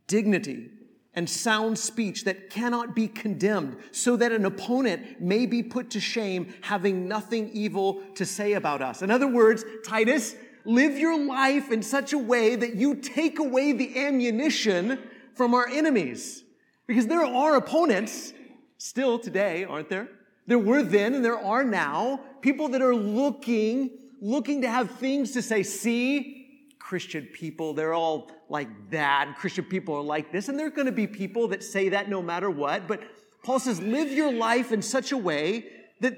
dignity, 0.08 0.68
and 1.14 1.30
sound 1.30 1.78
speech 1.78 2.24
that 2.24 2.50
cannot 2.50 2.94
be 2.94 3.06
condemned, 3.06 3.76
so 3.92 4.16
that 4.16 4.32
an 4.32 4.44
opponent 4.44 5.20
may 5.20 5.46
be 5.46 5.62
put 5.62 5.90
to 5.90 6.00
shame, 6.00 6.52
having 6.62 7.06
nothing 7.06 7.50
evil 7.52 8.02
to 8.16 8.26
say 8.26 8.54
about 8.54 8.82
us. 8.82 9.00
In 9.00 9.12
other 9.12 9.28
words, 9.28 9.64
Titus, 9.86 10.34
live 10.64 10.98
your 10.98 11.18
life 11.18 11.70
in 11.70 11.82
such 11.82 12.12
a 12.12 12.18
way 12.18 12.56
that 12.56 12.74
you 12.74 12.94
take 12.94 13.38
away 13.38 13.72
the 13.72 13.98
ammunition 13.98 14.98
from 15.34 15.54
our 15.54 15.66
enemies. 15.68 16.44
Because 16.86 17.06
there 17.06 17.24
are 17.24 17.56
opponents 17.56 18.32
still 18.78 19.18
today, 19.18 19.64
aren't 19.64 19.88
there? 19.88 20.08
There 20.46 20.58
were 20.58 20.82
then 20.82 21.14
and 21.14 21.24
there 21.24 21.38
are 21.38 21.64
now 21.64 22.20
people 22.40 22.68
that 22.70 22.82
are 22.82 22.94
looking, 22.94 23.90
looking 24.20 24.62
to 24.62 24.68
have 24.68 24.90
things 24.92 25.32
to 25.32 25.42
say, 25.42 25.62
see, 25.62 26.42
Christian 26.78 27.26
people, 27.26 27.72
they're 27.72 27.94
all 27.94 28.30
like 28.48 28.68
that. 28.90 29.34
Christian 29.38 29.64
people 29.64 29.94
are 29.94 30.02
like 30.02 30.32
this. 30.32 30.48
And 30.48 30.58
there 30.58 30.66
are 30.66 30.70
going 30.70 30.86
to 30.86 30.92
be 30.92 31.06
people 31.06 31.48
that 31.48 31.62
say 31.62 31.88
that 31.90 32.10
no 32.10 32.20
matter 32.20 32.50
what. 32.50 32.86
But 32.86 33.00
Paul 33.44 33.58
says, 33.60 33.80
live 33.80 34.10
your 34.10 34.32
life 34.32 34.72
in 34.72 34.82
such 34.82 35.12
a 35.12 35.16
way 35.16 35.66
that, 36.00 36.14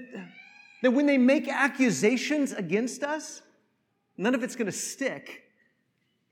that 0.83 0.91
when 0.91 1.07
they 1.07 1.19
make 1.19 1.49
accusations 1.49 2.53
against 2.53 3.05
us, 3.05 3.43
None 4.17 4.35
of 4.35 4.43
it's 4.43 4.57
going 4.57 4.67
to 4.67 4.73
stick 4.73 5.45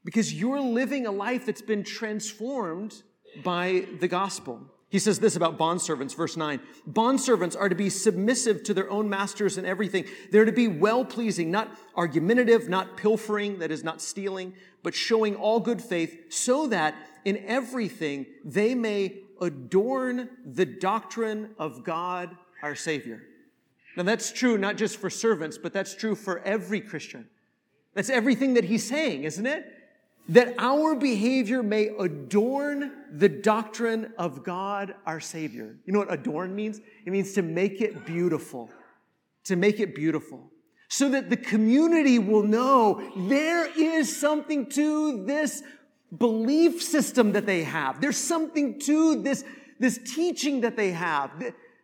because 0.04 0.32
you're 0.32 0.60
living 0.60 1.06
a 1.06 1.10
life 1.12 1.46
that's 1.46 1.62
been 1.62 1.84
transformed 1.84 3.02
by 3.42 3.86
the 4.00 4.08
gospel. 4.08 4.60
He 4.88 4.98
says 4.98 5.20
this 5.20 5.36
about 5.36 5.58
bondservants, 5.58 6.14
verse 6.14 6.36
9. 6.36 6.60
Bondservants 6.86 7.56
are 7.58 7.70
to 7.70 7.74
be 7.74 7.88
submissive 7.88 8.62
to 8.64 8.74
their 8.74 8.90
own 8.90 9.08
masters 9.08 9.56
in 9.56 9.64
everything. 9.64 10.04
They're 10.30 10.44
to 10.44 10.52
be 10.52 10.68
well 10.68 11.02
pleasing, 11.02 11.50
not 11.50 11.70
argumentative, 11.94 12.68
not 12.68 12.98
pilfering, 12.98 13.60
that 13.60 13.70
is, 13.70 13.82
not 13.82 14.02
stealing, 14.02 14.52
but 14.82 14.94
showing 14.94 15.34
all 15.34 15.60
good 15.60 15.80
faith, 15.80 16.30
so 16.30 16.66
that 16.66 16.94
in 17.24 17.42
everything 17.46 18.26
they 18.44 18.74
may 18.74 19.22
adorn 19.40 20.28
the 20.44 20.66
doctrine 20.66 21.54
of 21.58 21.84
God 21.84 22.36
our 22.62 22.74
Savior. 22.74 23.22
Now 23.96 24.02
that's 24.02 24.30
true 24.30 24.58
not 24.58 24.76
just 24.76 24.98
for 24.98 25.08
servants, 25.08 25.56
but 25.56 25.72
that's 25.72 25.94
true 25.94 26.14
for 26.14 26.40
every 26.40 26.82
Christian. 26.82 27.28
That's 27.94 28.10
everything 28.10 28.54
that 28.54 28.64
he's 28.64 28.88
saying, 28.88 29.24
isn't 29.24 29.46
it? 29.46 29.66
That 30.28 30.54
our 30.58 30.94
behavior 30.94 31.62
may 31.62 31.88
adorn 31.98 32.92
the 33.12 33.28
doctrine 33.28 34.12
of 34.16 34.44
God 34.44 34.94
our 35.04 35.20
Savior. 35.20 35.76
You 35.84 35.92
know 35.92 35.98
what 35.98 36.12
adorn 36.12 36.54
means? 36.54 36.80
It 37.04 37.10
means 37.10 37.32
to 37.34 37.42
make 37.42 37.80
it 37.80 38.06
beautiful. 38.06 38.70
To 39.44 39.56
make 39.56 39.80
it 39.80 39.94
beautiful. 39.94 40.50
so 40.92 41.08
that 41.08 41.30
the 41.30 41.36
community 41.38 42.18
will 42.18 42.42
know 42.42 43.02
there 43.16 43.66
is 43.80 44.14
something 44.14 44.68
to 44.68 45.24
this 45.24 45.62
belief 46.18 46.82
system 46.82 47.32
that 47.32 47.46
they 47.46 47.62
have. 47.62 47.98
There's 47.98 48.18
something 48.18 48.78
to 48.80 49.22
this, 49.22 49.42
this 49.80 49.98
teaching 50.14 50.60
that 50.60 50.76
they 50.76 50.90
have. 50.90 51.30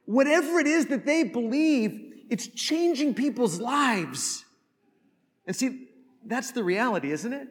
Whatever 0.04 0.58
it 0.58 0.66
is 0.66 0.88
that 0.88 1.06
they 1.06 1.22
believe, 1.22 2.26
it's 2.28 2.48
changing 2.48 3.14
people's 3.14 3.58
lives. 3.58 4.44
And 5.46 5.56
see, 5.56 5.88
that's 6.25 6.52
the 6.52 6.64
reality, 6.64 7.10
isn't 7.10 7.32
it? 7.32 7.48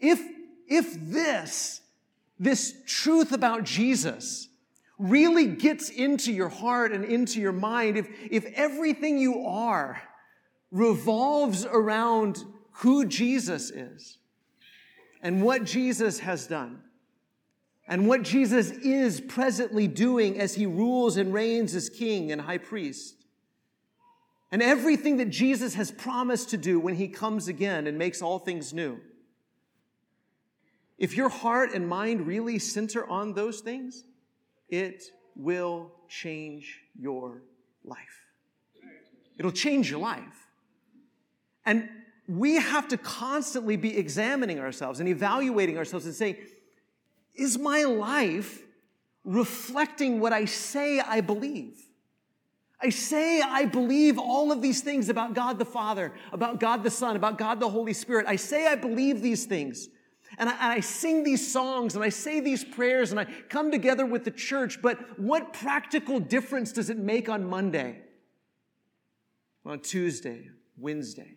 If, 0.00 0.20
if 0.68 0.94
this, 1.00 1.80
this 2.38 2.74
truth 2.86 3.32
about 3.32 3.64
Jesus 3.64 4.48
really 4.98 5.46
gets 5.46 5.90
into 5.90 6.32
your 6.32 6.48
heart 6.48 6.92
and 6.92 7.04
into 7.04 7.40
your 7.40 7.52
mind, 7.52 7.96
if, 7.96 8.08
if 8.30 8.44
everything 8.54 9.18
you 9.18 9.46
are 9.46 10.00
revolves 10.70 11.64
around 11.66 12.44
who 12.76 13.04
Jesus 13.04 13.70
is 13.70 14.18
and 15.22 15.42
what 15.42 15.64
Jesus 15.64 16.20
has 16.20 16.46
done, 16.46 16.80
and 17.88 18.06
what 18.06 18.22
Jesus 18.22 18.70
is 18.70 19.20
presently 19.20 19.88
doing 19.88 20.38
as 20.38 20.54
he 20.54 20.66
rules 20.66 21.16
and 21.16 21.32
reigns 21.32 21.74
as 21.74 21.90
king 21.90 22.32
and 22.32 22.40
high 22.40 22.58
priest, 22.58 23.21
and 24.52 24.62
everything 24.62 25.16
that 25.16 25.30
Jesus 25.30 25.74
has 25.74 25.90
promised 25.90 26.50
to 26.50 26.58
do 26.58 26.78
when 26.78 26.94
he 26.94 27.08
comes 27.08 27.48
again 27.48 27.86
and 27.86 27.96
makes 27.96 28.20
all 28.20 28.38
things 28.38 28.74
new. 28.74 29.00
If 30.98 31.16
your 31.16 31.30
heart 31.30 31.72
and 31.74 31.88
mind 31.88 32.26
really 32.26 32.58
center 32.58 33.08
on 33.08 33.32
those 33.32 33.60
things, 33.60 34.04
it 34.68 35.02
will 35.34 35.90
change 36.06 36.80
your 37.00 37.42
life. 37.82 37.98
It'll 39.38 39.50
change 39.50 39.90
your 39.90 40.00
life. 40.00 40.46
And 41.64 41.88
we 42.28 42.56
have 42.56 42.88
to 42.88 42.98
constantly 42.98 43.76
be 43.76 43.96
examining 43.96 44.60
ourselves 44.60 45.00
and 45.00 45.08
evaluating 45.08 45.78
ourselves 45.78 46.04
and 46.04 46.14
saying, 46.14 46.36
is 47.34 47.58
my 47.58 47.84
life 47.84 48.62
reflecting 49.24 50.20
what 50.20 50.34
I 50.34 50.44
say 50.44 51.00
I 51.00 51.22
believe? 51.22 51.82
I 52.82 52.90
say 52.90 53.40
I 53.40 53.64
believe 53.64 54.18
all 54.18 54.50
of 54.50 54.60
these 54.60 54.80
things 54.80 55.08
about 55.08 55.34
God 55.34 55.58
the 55.58 55.64
Father, 55.64 56.12
about 56.32 56.58
God 56.58 56.82
the 56.82 56.90
Son, 56.90 57.14
about 57.14 57.38
God 57.38 57.60
the 57.60 57.68
Holy 57.68 57.92
Spirit. 57.92 58.26
I 58.26 58.36
say 58.36 58.66
I 58.66 58.74
believe 58.74 59.22
these 59.22 59.46
things. 59.46 59.88
And 60.38 60.48
I, 60.48 60.52
and 60.52 60.72
I, 60.72 60.80
sing 60.80 61.22
these 61.24 61.52
songs 61.52 61.94
and 61.94 62.02
I 62.02 62.08
say 62.08 62.40
these 62.40 62.64
prayers 62.64 63.10
and 63.10 63.20
I 63.20 63.26
come 63.48 63.70
together 63.70 64.06
with 64.06 64.24
the 64.24 64.30
church, 64.30 64.80
but 64.80 65.18
what 65.18 65.52
practical 65.52 66.18
difference 66.18 66.72
does 66.72 66.90
it 66.90 66.96
make 66.96 67.28
on 67.28 67.44
Monday? 67.44 68.00
On 69.64 69.78
Tuesday, 69.78 70.48
Wednesday? 70.76 71.36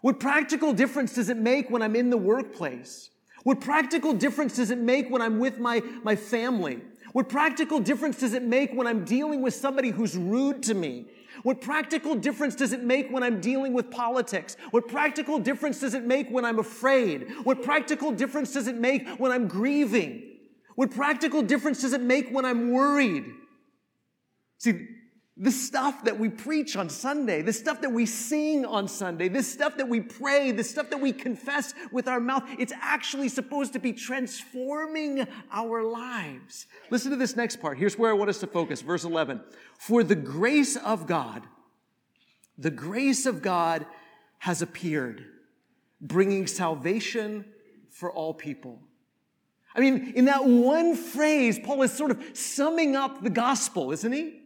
What 0.00 0.18
practical 0.20 0.72
difference 0.72 1.14
does 1.14 1.28
it 1.28 1.36
make 1.36 1.70
when 1.70 1.82
I'm 1.82 1.94
in 1.94 2.10
the 2.10 2.16
workplace? 2.16 3.10
What 3.44 3.60
practical 3.60 4.14
difference 4.14 4.56
does 4.56 4.70
it 4.70 4.78
make 4.78 5.10
when 5.10 5.20
I'm 5.20 5.38
with 5.38 5.58
my, 5.58 5.82
my 6.02 6.16
family? 6.16 6.80
What 7.14 7.28
practical 7.28 7.78
difference 7.78 8.18
does 8.18 8.34
it 8.34 8.42
make 8.42 8.72
when 8.72 8.88
I'm 8.88 9.04
dealing 9.04 9.40
with 9.40 9.54
somebody 9.54 9.90
who's 9.90 10.16
rude 10.16 10.64
to 10.64 10.74
me? 10.74 11.06
What 11.44 11.60
practical 11.60 12.16
difference 12.16 12.56
does 12.56 12.72
it 12.72 12.82
make 12.82 13.08
when 13.08 13.22
I'm 13.22 13.40
dealing 13.40 13.72
with 13.72 13.88
politics? 13.88 14.56
What 14.72 14.88
practical 14.88 15.38
difference 15.38 15.78
does 15.78 15.94
it 15.94 16.04
make 16.04 16.28
when 16.28 16.44
I'm 16.44 16.58
afraid? 16.58 17.30
What 17.44 17.62
practical 17.62 18.10
difference 18.10 18.52
does 18.52 18.66
it 18.66 18.74
make 18.74 19.06
when 19.20 19.30
I'm 19.30 19.46
grieving? 19.46 20.24
What 20.74 20.90
practical 20.90 21.40
difference 21.40 21.82
does 21.82 21.92
it 21.92 22.00
make 22.00 22.30
when 22.30 22.44
I'm 22.44 22.72
worried? 22.72 23.26
See, 24.58 24.88
the 25.36 25.50
stuff 25.50 26.04
that 26.04 26.16
we 26.16 26.28
preach 26.28 26.76
on 26.76 26.88
Sunday, 26.88 27.42
the 27.42 27.52
stuff 27.52 27.80
that 27.80 27.90
we 27.90 28.06
sing 28.06 28.64
on 28.64 28.86
Sunday, 28.86 29.26
this 29.26 29.52
stuff 29.52 29.76
that 29.78 29.88
we 29.88 30.00
pray, 30.00 30.52
the 30.52 30.62
stuff 30.62 30.90
that 30.90 31.00
we 31.00 31.12
confess 31.12 31.74
with 31.90 32.06
our 32.06 32.20
mouth, 32.20 32.44
it's 32.56 32.72
actually 32.80 33.28
supposed 33.28 33.72
to 33.72 33.80
be 33.80 33.92
transforming 33.92 35.26
our 35.50 35.82
lives. 35.82 36.66
Listen 36.90 37.10
to 37.10 37.16
this 37.16 37.34
next 37.34 37.56
part. 37.56 37.78
Here's 37.78 37.98
where 37.98 38.10
I 38.10 38.14
want 38.14 38.30
us 38.30 38.38
to 38.40 38.46
focus. 38.46 38.80
Verse 38.80 39.02
11. 39.02 39.40
For 39.76 40.04
the 40.04 40.14
grace 40.14 40.76
of 40.76 41.08
God, 41.08 41.42
the 42.56 42.70
grace 42.70 43.26
of 43.26 43.42
God 43.42 43.86
has 44.38 44.62
appeared, 44.62 45.24
bringing 46.00 46.46
salvation 46.46 47.44
for 47.90 48.12
all 48.12 48.34
people. 48.34 48.78
I 49.74 49.80
mean, 49.80 50.12
in 50.14 50.26
that 50.26 50.44
one 50.44 50.94
phrase, 50.94 51.58
Paul 51.58 51.82
is 51.82 51.92
sort 51.92 52.12
of 52.12 52.22
summing 52.34 52.94
up 52.94 53.24
the 53.24 53.30
gospel, 53.30 53.90
isn't 53.90 54.12
he? 54.12 54.42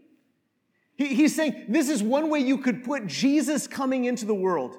He, 0.99 1.15
he's 1.15 1.35
saying 1.35 1.67
this 1.69 1.89
is 1.89 2.03
one 2.03 2.29
way 2.29 2.41
you 2.41 2.59
could 2.59 2.85
put 2.85 3.07
Jesus 3.07 3.67
coming 3.67 4.05
into 4.05 4.27
the 4.27 4.35
world 4.35 4.77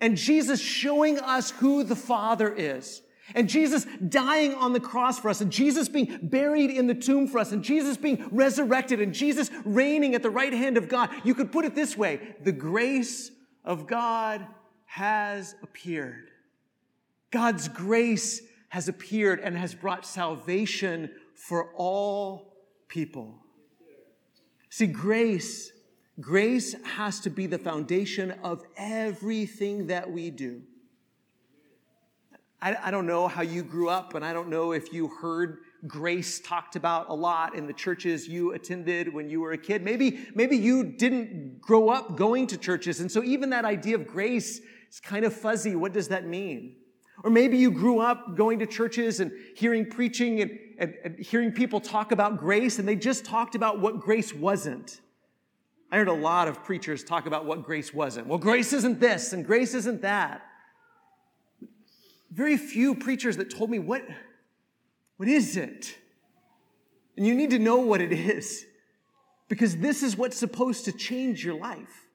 and 0.00 0.16
Jesus 0.16 0.60
showing 0.60 1.18
us 1.18 1.50
who 1.50 1.84
the 1.84 1.96
Father 1.96 2.52
is. 2.52 3.02
And 3.32 3.48
Jesus 3.48 3.86
dying 4.08 4.54
on 4.54 4.72
the 4.72 4.80
cross 4.80 5.20
for 5.20 5.28
us, 5.28 5.40
and 5.40 5.52
Jesus 5.52 5.88
being 5.88 6.18
buried 6.20 6.68
in 6.68 6.88
the 6.88 6.96
tomb 6.96 7.28
for 7.28 7.38
us, 7.38 7.52
and 7.52 7.62
Jesus 7.62 7.96
being 7.96 8.28
resurrected, 8.32 9.00
and 9.00 9.14
Jesus 9.14 9.52
reigning 9.64 10.16
at 10.16 10.24
the 10.24 10.30
right 10.30 10.52
hand 10.52 10.76
of 10.76 10.88
God. 10.88 11.10
You 11.22 11.36
could 11.36 11.52
put 11.52 11.64
it 11.64 11.76
this 11.76 11.96
way 11.96 12.34
the 12.42 12.50
grace 12.50 13.30
of 13.64 13.86
God 13.86 14.44
has 14.86 15.54
appeared. 15.62 16.30
God's 17.30 17.68
grace 17.68 18.42
has 18.70 18.88
appeared 18.88 19.38
and 19.38 19.56
has 19.56 19.74
brought 19.76 20.04
salvation 20.04 21.10
for 21.36 21.72
all 21.74 22.56
people. 22.88 23.44
See, 24.70 24.86
grace, 24.86 25.72
grace 26.20 26.76
has 26.84 27.18
to 27.20 27.30
be 27.30 27.46
the 27.46 27.58
foundation 27.58 28.30
of 28.44 28.62
everything 28.76 29.88
that 29.88 30.10
we 30.10 30.30
do. 30.30 30.62
I, 32.62 32.76
I 32.84 32.90
don't 32.92 33.06
know 33.06 33.26
how 33.26 33.42
you 33.42 33.64
grew 33.64 33.88
up, 33.88 34.14
and 34.14 34.24
I 34.24 34.32
don't 34.32 34.48
know 34.48 34.70
if 34.70 34.92
you 34.92 35.08
heard 35.08 35.58
grace 35.88 36.40
talked 36.40 36.76
about 36.76 37.08
a 37.08 37.14
lot 37.14 37.56
in 37.56 37.66
the 37.66 37.72
churches 37.72 38.28
you 38.28 38.52
attended 38.52 39.12
when 39.12 39.28
you 39.28 39.40
were 39.40 39.52
a 39.52 39.58
kid. 39.58 39.82
Maybe, 39.82 40.26
maybe 40.36 40.56
you 40.56 40.84
didn't 40.84 41.60
grow 41.60 41.88
up 41.88 42.16
going 42.16 42.46
to 42.48 42.56
churches, 42.56 43.00
and 43.00 43.10
so 43.10 43.24
even 43.24 43.50
that 43.50 43.64
idea 43.64 43.96
of 43.96 44.06
grace 44.06 44.60
is 44.88 45.00
kind 45.00 45.24
of 45.24 45.34
fuzzy. 45.34 45.74
What 45.74 45.92
does 45.92 46.08
that 46.08 46.26
mean? 46.26 46.76
Or 47.22 47.30
maybe 47.30 47.58
you 47.58 47.70
grew 47.70 48.00
up 48.00 48.36
going 48.36 48.60
to 48.60 48.66
churches 48.66 49.20
and 49.20 49.30
hearing 49.54 49.86
preaching 49.90 50.40
and 50.40 50.58
and, 50.80 50.94
and 51.04 51.18
hearing 51.18 51.52
people 51.52 51.78
talk 51.78 52.10
about 52.10 52.38
grace, 52.38 52.78
and 52.78 52.88
they 52.88 52.96
just 52.96 53.24
talked 53.24 53.54
about 53.54 53.80
what 53.80 54.00
grace 54.00 54.34
wasn't. 54.34 55.00
I 55.92 55.98
heard 55.98 56.08
a 56.08 56.12
lot 56.12 56.48
of 56.48 56.64
preachers 56.64 57.04
talk 57.04 57.26
about 57.26 57.44
what 57.44 57.62
grace 57.62 57.92
wasn't. 57.92 58.26
Well, 58.26 58.38
grace 58.38 58.72
isn't 58.72 58.98
this, 58.98 59.34
and 59.34 59.44
grace 59.44 59.74
isn't 59.74 60.02
that. 60.02 60.40
Very 62.30 62.56
few 62.56 62.94
preachers 62.94 63.36
that 63.36 63.50
told 63.50 63.70
me 63.70 63.78
what, 63.78 64.02
what 65.18 65.28
is 65.28 65.56
it? 65.56 65.98
And 67.16 67.26
you 67.26 67.34
need 67.34 67.50
to 67.50 67.58
know 67.58 67.78
what 67.78 68.00
it 68.00 68.12
is 68.12 68.64
because 69.48 69.76
this 69.76 70.02
is 70.02 70.16
what's 70.16 70.38
supposed 70.38 70.86
to 70.86 70.92
change 70.92 71.44
your 71.44 71.58
life. 71.58 72.06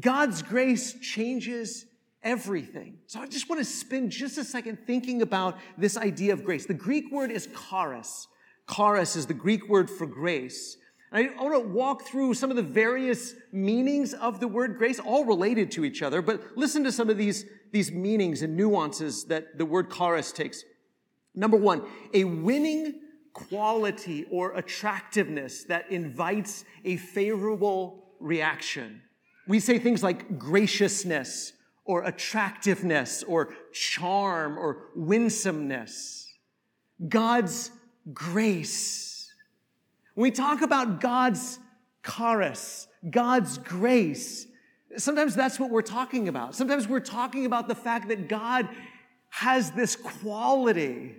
God's 0.00 0.42
grace 0.42 0.94
changes 1.00 1.86
everything. 2.28 2.98
So 3.06 3.20
I 3.20 3.26
just 3.26 3.48
want 3.48 3.58
to 3.60 3.64
spend 3.64 4.10
just 4.10 4.36
a 4.36 4.44
second 4.44 4.78
thinking 4.86 5.22
about 5.22 5.56
this 5.78 5.96
idea 5.96 6.34
of 6.34 6.44
grace. 6.44 6.66
The 6.66 6.74
Greek 6.74 7.10
word 7.10 7.30
is 7.30 7.48
charis. 7.70 8.28
Charis 8.70 9.16
is 9.16 9.26
the 9.26 9.34
Greek 9.34 9.66
word 9.66 9.88
for 9.88 10.06
grace. 10.06 10.76
And 11.10 11.30
I 11.38 11.42
want 11.42 11.54
to 11.54 11.68
walk 11.70 12.02
through 12.02 12.34
some 12.34 12.50
of 12.50 12.56
the 12.56 12.62
various 12.62 13.34
meanings 13.50 14.12
of 14.12 14.40
the 14.40 14.48
word 14.48 14.76
grace, 14.76 15.00
all 15.00 15.24
related 15.24 15.70
to 15.72 15.86
each 15.86 16.02
other, 16.02 16.20
but 16.20 16.42
listen 16.54 16.84
to 16.84 16.92
some 16.92 17.08
of 17.08 17.16
these, 17.16 17.46
these 17.72 17.90
meanings 17.90 18.42
and 18.42 18.54
nuances 18.54 19.24
that 19.24 19.56
the 19.56 19.64
word 19.64 19.90
charis 19.90 20.30
takes. 20.30 20.64
Number 21.34 21.56
one, 21.56 21.82
a 22.12 22.24
winning 22.24 23.00
quality 23.32 24.26
or 24.30 24.52
attractiveness 24.52 25.64
that 25.64 25.90
invites 25.90 26.66
a 26.84 26.98
favorable 26.98 28.04
reaction. 28.20 29.00
We 29.46 29.60
say 29.60 29.78
things 29.78 30.02
like 30.02 30.38
graciousness 30.38 31.54
or 31.88 32.04
attractiveness 32.04 33.24
or 33.24 33.54
charm 33.72 34.58
or 34.58 34.90
winsomeness. 34.94 36.30
God's 37.08 37.70
grace. 38.12 39.32
When 40.14 40.24
we 40.24 40.30
talk 40.30 40.60
about 40.60 41.00
God's 41.00 41.58
charis, 42.06 42.88
God's 43.10 43.56
grace, 43.56 44.46
sometimes 44.98 45.34
that's 45.34 45.58
what 45.58 45.70
we're 45.70 45.80
talking 45.80 46.28
about. 46.28 46.54
Sometimes 46.54 46.86
we're 46.86 47.00
talking 47.00 47.46
about 47.46 47.68
the 47.68 47.74
fact 47.74 48.08
that 48.08 48.28
God 48.28 48.68
has 49.30 49.70
this 49.70 49.96
quality, 49.96 51.16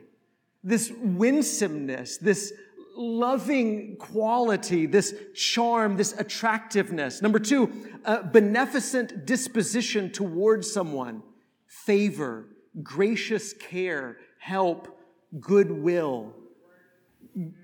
this 0.64 0.92
winsomeness, 0.92 2.18
this 2.18 2.54
loving 3.00 3.96
quality, 3.98 4.86
this 4.86 5.16
charm, 5.34 5.96
this 5.96 6.14
attractiveness. 6.14 7.22
Number 7.22 7.40
two, 7.40 7.72
a 8.04 8.24
beneficent 8.24 9.26
disposition 9.26 10.12
towards 10.12 10.72
someone, 10.72 11.24
favor, 11.66 12.46
gracious 12.84 13.54
care, 13.54 14.18
help, 14.38 15.00
goodwill. 15.40 16.34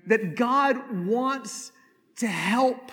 That 0.06 0.36
God 0.36 1.06
wants 1.06 1.72
to 2.16 2.26
help 2.26 2.90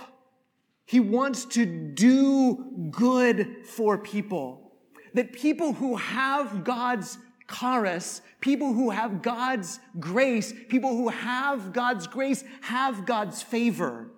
He 0.85 0.99
wants 0.99 1.45
to 1.45 1.65
do 1.65 2.89
good 2.91 3.65
for 3.65 3.97
people. 3.97 4.73
That 5.13 5.31
people 5.31 5.73
who 5.73 5.95
have 5.95 6.63
God's 6.65 7.17
charis, 7.59 8.21
people 8.41 8.73
who 8.73 8.89
have 8.89 9.21
God's 9.21 9.79
grace, 9.99 10.53
people 10.69 10.95
who 10.95 11.09
have 11.09 11.73
God's 11.73 12.07
grace 12.07 12.43
have 12.61 13.05
God's 13.05 13.41
favor. 13.41 14.09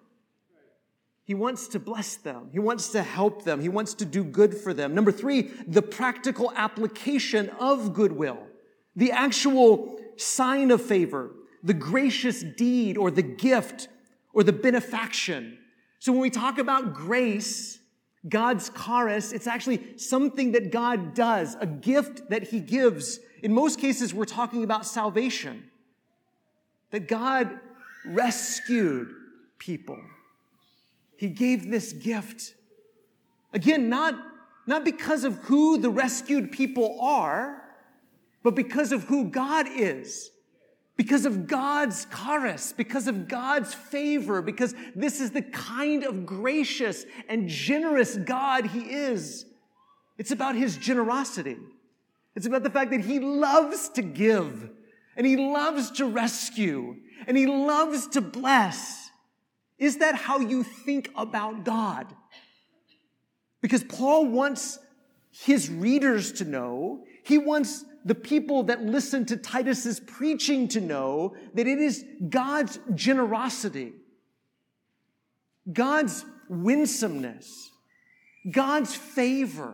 He 1.24 1.34
wants 1.34 1.68
to 1.70 1.80
bless 1.80 2.18
them. 2.18 2.50
He 2.52 2.60
wants 2.60 2.90
to 2.90 3.02
help 3.02 3.44
them. 3.44 3.60
He 3.60 3.70
wants 3.70 3.96
to 3.96 4.06
do 4.06 4.24
good 4.24 4.56
for 4.56 4.74
them. 4.74 4.94
Number 4.94 5.12
three, 5.12 5.50
the 5.68 5.82
practical 5.82 6.54
application 6.56 7.50
of 7.60 7.94
goodwill, 7.94 8.38
the 8.96 9.12
actual 9.12 10.00
sign 10.18 10.70
of 10.70 10.82
favor, 10.82 11.32
the 11.64 11.74
gracious 11.74 12.44
deed 12.44 12.96
or 12.96 13.10
the 13.10 13.24
gift 13.24 13.88
or 14.34 14.44
the 14.44 14.54
benefaction. 14.54 15.58
So 15.98 16.12
when 16.12 16.22
we 16.22 16.30
talk 16.30 16.60
about 16.60 16.94
grace, 16.94 17.80
God's 18.28 18.72
charis, 18.72 19.32
it's 19.32 19.48
actually 19.48 19.98
something 19.98 20.54
that 20.54 20.72
God 20.72 21.14
does, 21.14 21.56
a 21.60 21.68
gift 21.68 22.30
that 22.30 22.44
he 22.44 22.60
gives. 22.60 23.20
In 23.44 23.54
most 23.54 23.80
cases, 23.80 24.14
we're 24.14 24.26
talking 24.26 24.64
about 24.64 24.86
salvation. 24.86 25.70
That 26.92 27.08
God 27.08 27.60
rescued 28.06 29.10
people. 29.60 30.00
He 31.18 31.30
gave 31.30 31.70
this 31.70 31.94
gift. 31.94 32.56
Again, 33.54 33.90
not, 33.90 34.16
not 34.66 34.84
because 34.84 35.24
of 35.24 35.36
who 35.40 35.78
the 35.78 35.90
rescued 35.90 36.52
people 36.52 37.00
are, 37.02 37.62
but 38.44 38.56
because 38.56 38.92
of 38.92 39.04
who 39.06 39.26
God 39.26 39.68
is. 39.70 40.32
Because 40.98 41.26
of 41.26 41.48
God's 41.48 42.08
charis, 42.16 42.74
because 42.76 43.08
of 43.08 43.28
God's 43.28 43.74
favor, 43.74 44.42
because 44.42 44.74
this 44.96 45.20
is 45.20 45.32
the 45.32 45.42
kind 45.42 46.04
of 46.04 46.26
gracious 46.26 47.06
and 47.28 47.50
generous 47.50 48.16
God 48.16 48.66
He 48.66 48.80
is. 48.80 49.46
It's 50.18 50.32
about 50.32 50.56
His 50.56 50.78
generosity. 50.78 51.58
It's 52.36 52.46
about 52.46 52.64
the 52.64 52.70
fact 52.70 52.92
that 52.92 53.02
He 53.02 53.20
loves 53.20 53.90
to 53.90 54.02
give, 54.02 54.70
and 55.18 55.28
He 55.28 55.36
loves 55.36 55.92
to 55.92 56.06
rescue, 56.06 56.96
and 57.28 57.36
He 57.36 57.46
loves 57.46 58.08
to 58.10 58.22
bless. 58.22 59.10
Is 59.78 59.98
that 59.98 60.16
how 60.16 60.40
you 60.40 60.64
think 60.64 61.12
about 61.16 61.66
God? 61.66 62.08
Because 63.62 63.84
Paul 63.84 64.28
wants 64.28 64.80
his 65.32 65.70
readers 65.70 66.32
to 66.34 66.46
know, 66.46 67.04
he 67.24 67.38
wants 67.38 67.84
the 68.06 68.16
people 68.16 68.64
that 68.64 68.84
listen 68.84 69.26
to 69.26 69.36
Titus's 69.36 70.00
preaching 70.00 70.68
to 70.70 70.80
know 70.80 71.36
that 71.56 71.66
it 71.66 71.80
is 71.80 72.06
God's 72.30 72.80
generosity, 72.94 73.94
God's 75.74 76.24
winsomeness, 76.48 77.72
God's 78.50 78.96
favor, 78.96 79.74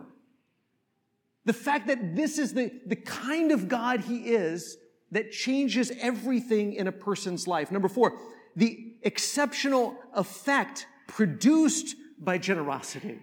the 1.44 1.52
fact 1.52 1.88
that 1.88 2.16
this 2.16 2.38
is 2.38 2.54
the, 2.54 2.72
the 2.86 2.96
kind 2.96 3.52
of 3.52 3.68
God 3.68 4.00
he 4.00 4.18
is 4.18 4.78
that 5.10 5.30
changes 5.30 5.92
everything 6.00 6.72
in 6.72 6.86
a 6.86 6.92
person's 6.92 7.46
life. 7.46 7.70
Number 7.70 7.88
four, 7.88 8.18
the 8.56 8.94
exceptional 9.02 9.94
effect 10.14 10.86
produced 11.06 11.96
by 12.18 12.38
generosity. 12.38 13.18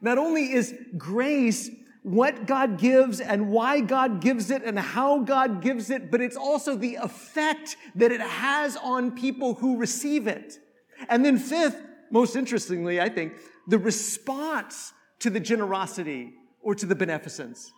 Not 0.00 0.18
only 0.18 0.52
is 0.52 0.72
grace 0.96 1.68
what 2.06 2.46
God 2.46 2.78
gives 2.78 3.18
and 3.18 3.48
why 3.50 3.80
God 3.80 4.20
gives 4.20 4.52
it 4.52 4.62
and 4.62 4.78
how 4.78 5.18
God 5.18 5.60
gives 5.60 5.90
it, 5.90 6.08
but 6.08 6.20
it's 6.20 6.36
also 6.36 6.76
the 6.76 6.94
effect 6.94 7.76
that 7.96 8.12
it 8.12 8.20
has 8.20 8.76
on 8.76 9.10
people 9.10 9.54
who 9.54 9.76
receive 9.76 10.28
it. 10.28 10.60
And 11.08 11.24
then 11.24 11.36
fifth, 11.36 11.82
most 12.12 12.36
interestingly, 12.36 13.00
I 13.00 13.08
think, 13.08 13.32
the 13.66 13.76
response 13.76 14.92
to 15.18 15.30
the 15.30 15.40
generosity 15.40 16.34
or 16.62 16.76
to 16.76 16.86
the 16.86 16.94
beneficence. 16.94 17.72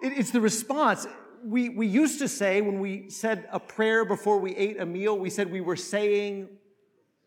it's 0.00 0.30
the 0.30 0.40
response 0.40 1.08
we, 1.44 1.68
we 1.68 1.88
used 1.88 2.20
to 2.20 2.28
say 2.28 2.60
when 2.60 2.78
we 2.78 3.10
said 3.10 3.48
a 3.50 3.58
prayer 3.58 4.04
before 4.04 4.38
we 4.38 4.54
ate 4.54 4.78
a 4.78 4.86
meal, 4.86 5.18
we 5.18 5.28
said 5.28 5.50
we 5.50 5.60
were 5.60 5.74
saying 5.74 6.48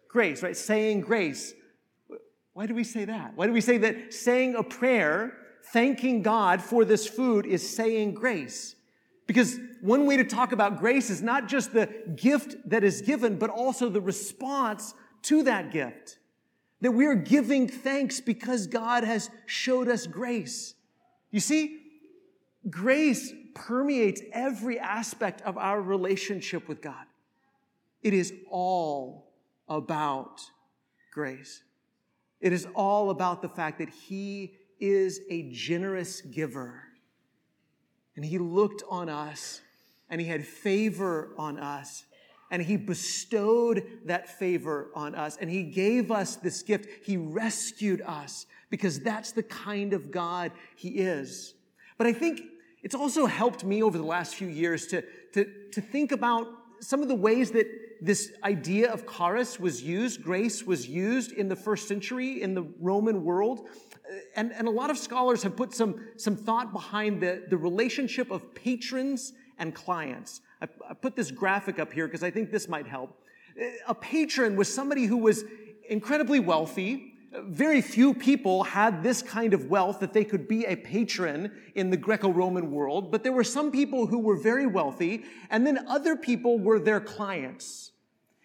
grace, 0.07 0.41
right? 0.41 0.55
Saying 0.55 1.01
grace. 1.01 1.53
Why 2.53 2.65
do 2.65 2.73
we 2.73 2.85
say 2.85 3.03
that? 3.03 3.35
Why 3.35 3.45
do 3.45 3.51
we 3.51 3.59
say 3.59 3.77
that 3.79 4.13
saying 4.13 4.55
a 4.55 4.63
prayer, 4.63 5.37
thanking 5.71 6.21
God 6.21 6.61
for 6.61 6.85
this 6.85 7.07
food, 7.07 7.45
is 7.45 7.67
saying 7.75 8.13
grace? 8.13 8.75
Because 9.27 9.59
one 9.81 10.05
way 10.07 10.17
to 10.17 10.23
talk 10.23 10.51
about 10.51 10.79
grace 10.79 11.09
is 11.09 11.21
not 11.21 11.47
just 11.47 11.71
the 11.71 11.87
gift 12.15 12.55
that 12.65 12.83
is 12.83 13.01
given, 13.01 13.37
but 13.37 13.49
also 13.49 13.87
the 13.87 14.01
response 14.01 14.93
to 15.23 15.43
that 15.43 15.71
gift. 15.71 16.17
That 16.81 16.91
we 16.91 17.05
are 17.05 17.15
giving 17.15 17.67
thanks 17.67 18.19
because 18.19 18.65
God 18.65 19.03
has 19.03 19.29
showed 19.45 19.87
us 19.87 20.07
grace. 20.07 20.73
You 21.29 21.39
see, 21.39 21.79
grace 22.69 23.33
permeates 23.53 24.21
every 24.31 24.79
aspect 24.79 25.41
of 25.41 25.57
our 25.57 25.81
relationship 25.81 26.67
with 26.67 26.81
God. 26.81 27.05
It 28.01 28.13
is 28.13 28.33
all 28.49 29.31
about 29.67 30.41
grace. 31.11 31.61
It 32.39 32.53
is 32.53 32.67
all 32.73 33.09
about 33.09 33.41
the 33.41 33.49
fact 33.49 33.79
that 33.79 33.89
He 33.89 34.55
is 34.79 35.21
a 35.29 35.49
generous 35.51 36.21
giver. 36.21 36.83
And 38.15 38.25
He 38.25 38.37
looked 38.37 38.83
on 38.89 39.09
us 39.09 39.61
and 40.09 40.19
He 40.19 40.27
had 40.27 40.45
favor 40.45 41.29
on 41.37 41.59
us. 41.59 42.05
And 42.51 42.61
He 42.61 42.77
bestowed 42.77 43.85
that 44.05 44.27
favor 44.27 44.89
on 44.95 45.15
us. 45.15 45.37
And 45.37 45.49
He 45.49 45.63
gave 45.63 46.11
us 46.11 46.35
this 46.35 46.63
gift. 46.63 47.05
He 47.05 47.17
rescued 47.17 48.01
us 48.01 48.45
because 48.69 48.99
that's 48.99 49.31
the 49.31 49.43
kind 49.43 49.93
of 49.93 50.11
God 50.11 50.51
He 50.75 50.89
is. 50.89 51.53
But 51.97 52.07
I 52.07 52.13
think 52.13 52.41
it's 52.81 52.95
also 52.95 53.25
helped 53.25 53.63
me 53.63 53.83
over 53.83 53.97
the 53.97 54.05
last 54.05 54.35
few 54.35 54.47
years 54.47 54.87
to, 54.87 55.03
to, 55.33 55.45
to 55.71 55.81
think 55.81 56.11
about 56.11 56.47
some 56.79 57.01
of 57.01 57.07
the 57.07 57.15
ways 57.15 57.51
that 57.51 57.67
this 58.01 58.31
idea 58.43 58.91
of 58.91 59.05
charis 59.07 59.59
was 59.59 59.83
used, 59.83 60.23
grace 60.23 60.63
was 60.63 60.87
used 60.87 61.31
in 61.33 61.49
the 61.49 61.55
first 61.55 61.87
century 61.87 62.41
in 62.41 62.53
the 62.53 62.63
Roman 62.79 63.23
world. 63.23 63.67
Uh, 63.67 64.15
and, 64.35 64.53
and 64.53 64.67
a 64.67 64.71
lot 64.71 64.89
of 64.89 64.97
scholars 64.97 65.43
have 65.43 65.55
put 65.55 65.73
some, 65.73 66.07
some 66.15 66.35
thought 66.35 66.71
behind 66.71 67.21
the, 67.21 67.43
the 67.49 67.57
relationship 67.57 68.31
of 68.31 68.53
patrons 68.55 69.33
and 69.57 69.75
clients. 69.75 70.41
I, 70.61 70.67
I 70.89 70.93
put 70.93 71.15
this 71.15 71.31
graphic 71.31 71.79
up 71.79 71.91
here 71.91 72.07
because 72.07 72.23
I 72.23 72.31
think 72.31 72.51
this 72.51 72.67
might 72.67 72.87
help. 72.87 73.21
Uh, 73.59 73.65
a 73.87 73.95
patron 73.95 74.55
was 74.55 74.73
somebody 74.73 75.05
who 75.05 75.17
was 75.17 75.43
incredibly 75.89 76.39
wealthy, 76.39 77.08
very 77.31 77.81
few 77.81 78.13
people 78.13 78.63
had 78.63 79.03
this 79.03 79.21
kind 79.21 79.53
of 79.53 79.65
wealth 79.65 79.99
that 79.99 80.13
they 80.13 80.23
could 80.23 80.47
be 80.47 80.65
a 80.65 80.75
patron 80.75 81.51
in 81.75 81.89
the 81.89 81.97
Greco-Roman 81.97 82.71
world, 82.71 83.11
but 83.11 83.23
there 83.23 83.31
were 83.31 83.43
some 83.43 83.71
people 83.71 84.07
who 84.07 84.19
were 84.19 84.35
very 84.35 84.65
wealthy, 84.65 85.23
and 85.49 85.65
then 85.65 85.87
other 85.87 86.15
people 86.15 86.57
were 86.57 86.79
their 86.79 86.99
clients. 86.99 87.91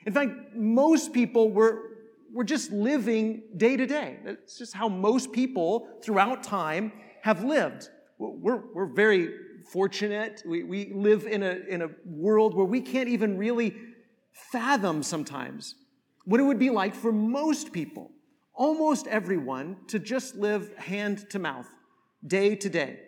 In 0.06 0.12
fact, 0.12 0.54
most 0.54 1.12
people 1.12 1.50
were, 1.50 1.80
were 2.32 2.44
just 2.44 2.70
living 2.70 3.42
day 3.56 3.76
to 3.76 3.86
day. 3.86 4.18
That's 4.24 4.58
just 4.58 4.74
how 4.74 4.88
most 4.88 5.32
people 5.32 5.88
throughout 6.02 6.42
time 6.42 6.92
have 7.22 7.42
lived. 7.42 7.88
We're, 8.18 8.62
we're 8.74 8.86
very 8.86 9.34
fortunate. 9.72 10.42
We, 10.46 10.62
we 10.62 10.92
live 10.92 11.26
in 11.26 11.42
a, 11.42 11.58
in 11.68 11.80
a 11.80 11.88
world 12.04 12.54
where 12.54 12.66
we 12.66 12.82
can't 12.82 13.08
even 13.08 13.38
really 13.38 13.76
fathom 14.32 15.02
sometimes 15.02 15.76
what 16.24 16.40
it 16.40 16.42
would 16.42 16.58
be 16.58 16.70
like 16.70 16.94
for 16.94 17.12
most 17.12 17.72
people 17.72 18.10
almost 18.54 19.06
everyone 19.06 19.76
to 19.88 19.98
just 19.98 20.36
live 20.36 20.74
hand 20.76 21.28
to 21.30 21.38
mouth, 21.38 21.68
day 22.26 22.54
to 22.56 22.68
day. 22.68 23.00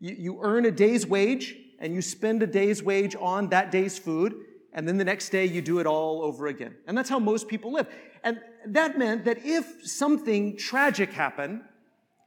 You, 0.00 0.16
you 0.18 0.38
earn 0.42 0.64
a 0.64 0.70
day's 0.70 1.06
wage 1.06 1.56
and 1.78 1.94
you 1.94 2.02
spend 2.02 2.42
a 2.42 2.46
day's 2.46 2.82
wage 2.82 3.14
on 3.20 3.48
that 3.50 3.70
day's 3.70 3.98
food, 3.98 4.34
and 4.72 4.88
then 4.88 4.96
the 4.96 5.04
next 5.04 5.28
day 5.28 5.44
you 5.44 5.60
do 5.60 5.78
it 5.78 5.86
all 5.86 6.22
over 6.22 6.46
again. 6.46 6.74
And 6.86 6.96
that's 6.96 7.10
how 7.10 7.18
most 7.18 7.48
people 7.48 7.72
live. 7.72 7.86
And 8.22 8.40
that 8.66 8.98
meant 8.98 9.24
that 9.26 9.44
if 9.44 9.86
something 9.86 10.56
tragic 10.56 11.12
happened, 11.12 11.62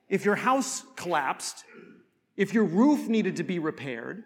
if 0.10 0.24
your 0.24 0.36
house 0.36 0.84
collapsed, 0.96 1.63
if 2.36 2.54
your 2.54 2.66
roof 2.66 3.08
needed 3.08 3.38
to 3.38 3.44
be 3.44 3.58
repaired, 3.60 4.24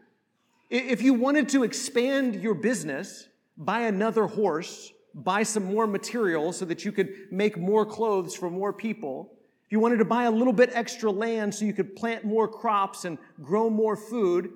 if 0.70 1.02
you 1.02 1.14
wanted 1.14 1.50
to 1.50 1.64
expand 1.64 2.36
your 2.36 2.54
business, 2.54 3.28
buy 3.58 3.82
another 3.82 4.28
horse, 4.28 4.92
buy 5.14 5.44
some 5.44 5.66
more 5.66 5.88
material 5.88 6.54
so 6.54 6.66
that 6.66 6.86
you 6.86 6.92
could 6.92 7.14
make 7.32 7.58
more 7.58 7.86
clothes 7.86 8.36
for 8.36 8.50
more 8.50 8.74
people, 8.74 9.34
if 9.66 9.72
you 9.72 9.80
wanted 9.80 9.98
to 9.98 10.06
buy 10.06 10.24
a 10.24 10.32
little 10.32 10.54
bit 10.54 10.70
extra 10.74 11.10
land 11.10 11.56
so 11.56 11.64
you 11.64 11.72
could 11.72 11.96
plant 11.96 12.26
more 12.26 12.48
crops 12.48 13.06
and 13.06 13.18
grow 13.42 13.70
more 13.70 13.96
food, 13.96 14.52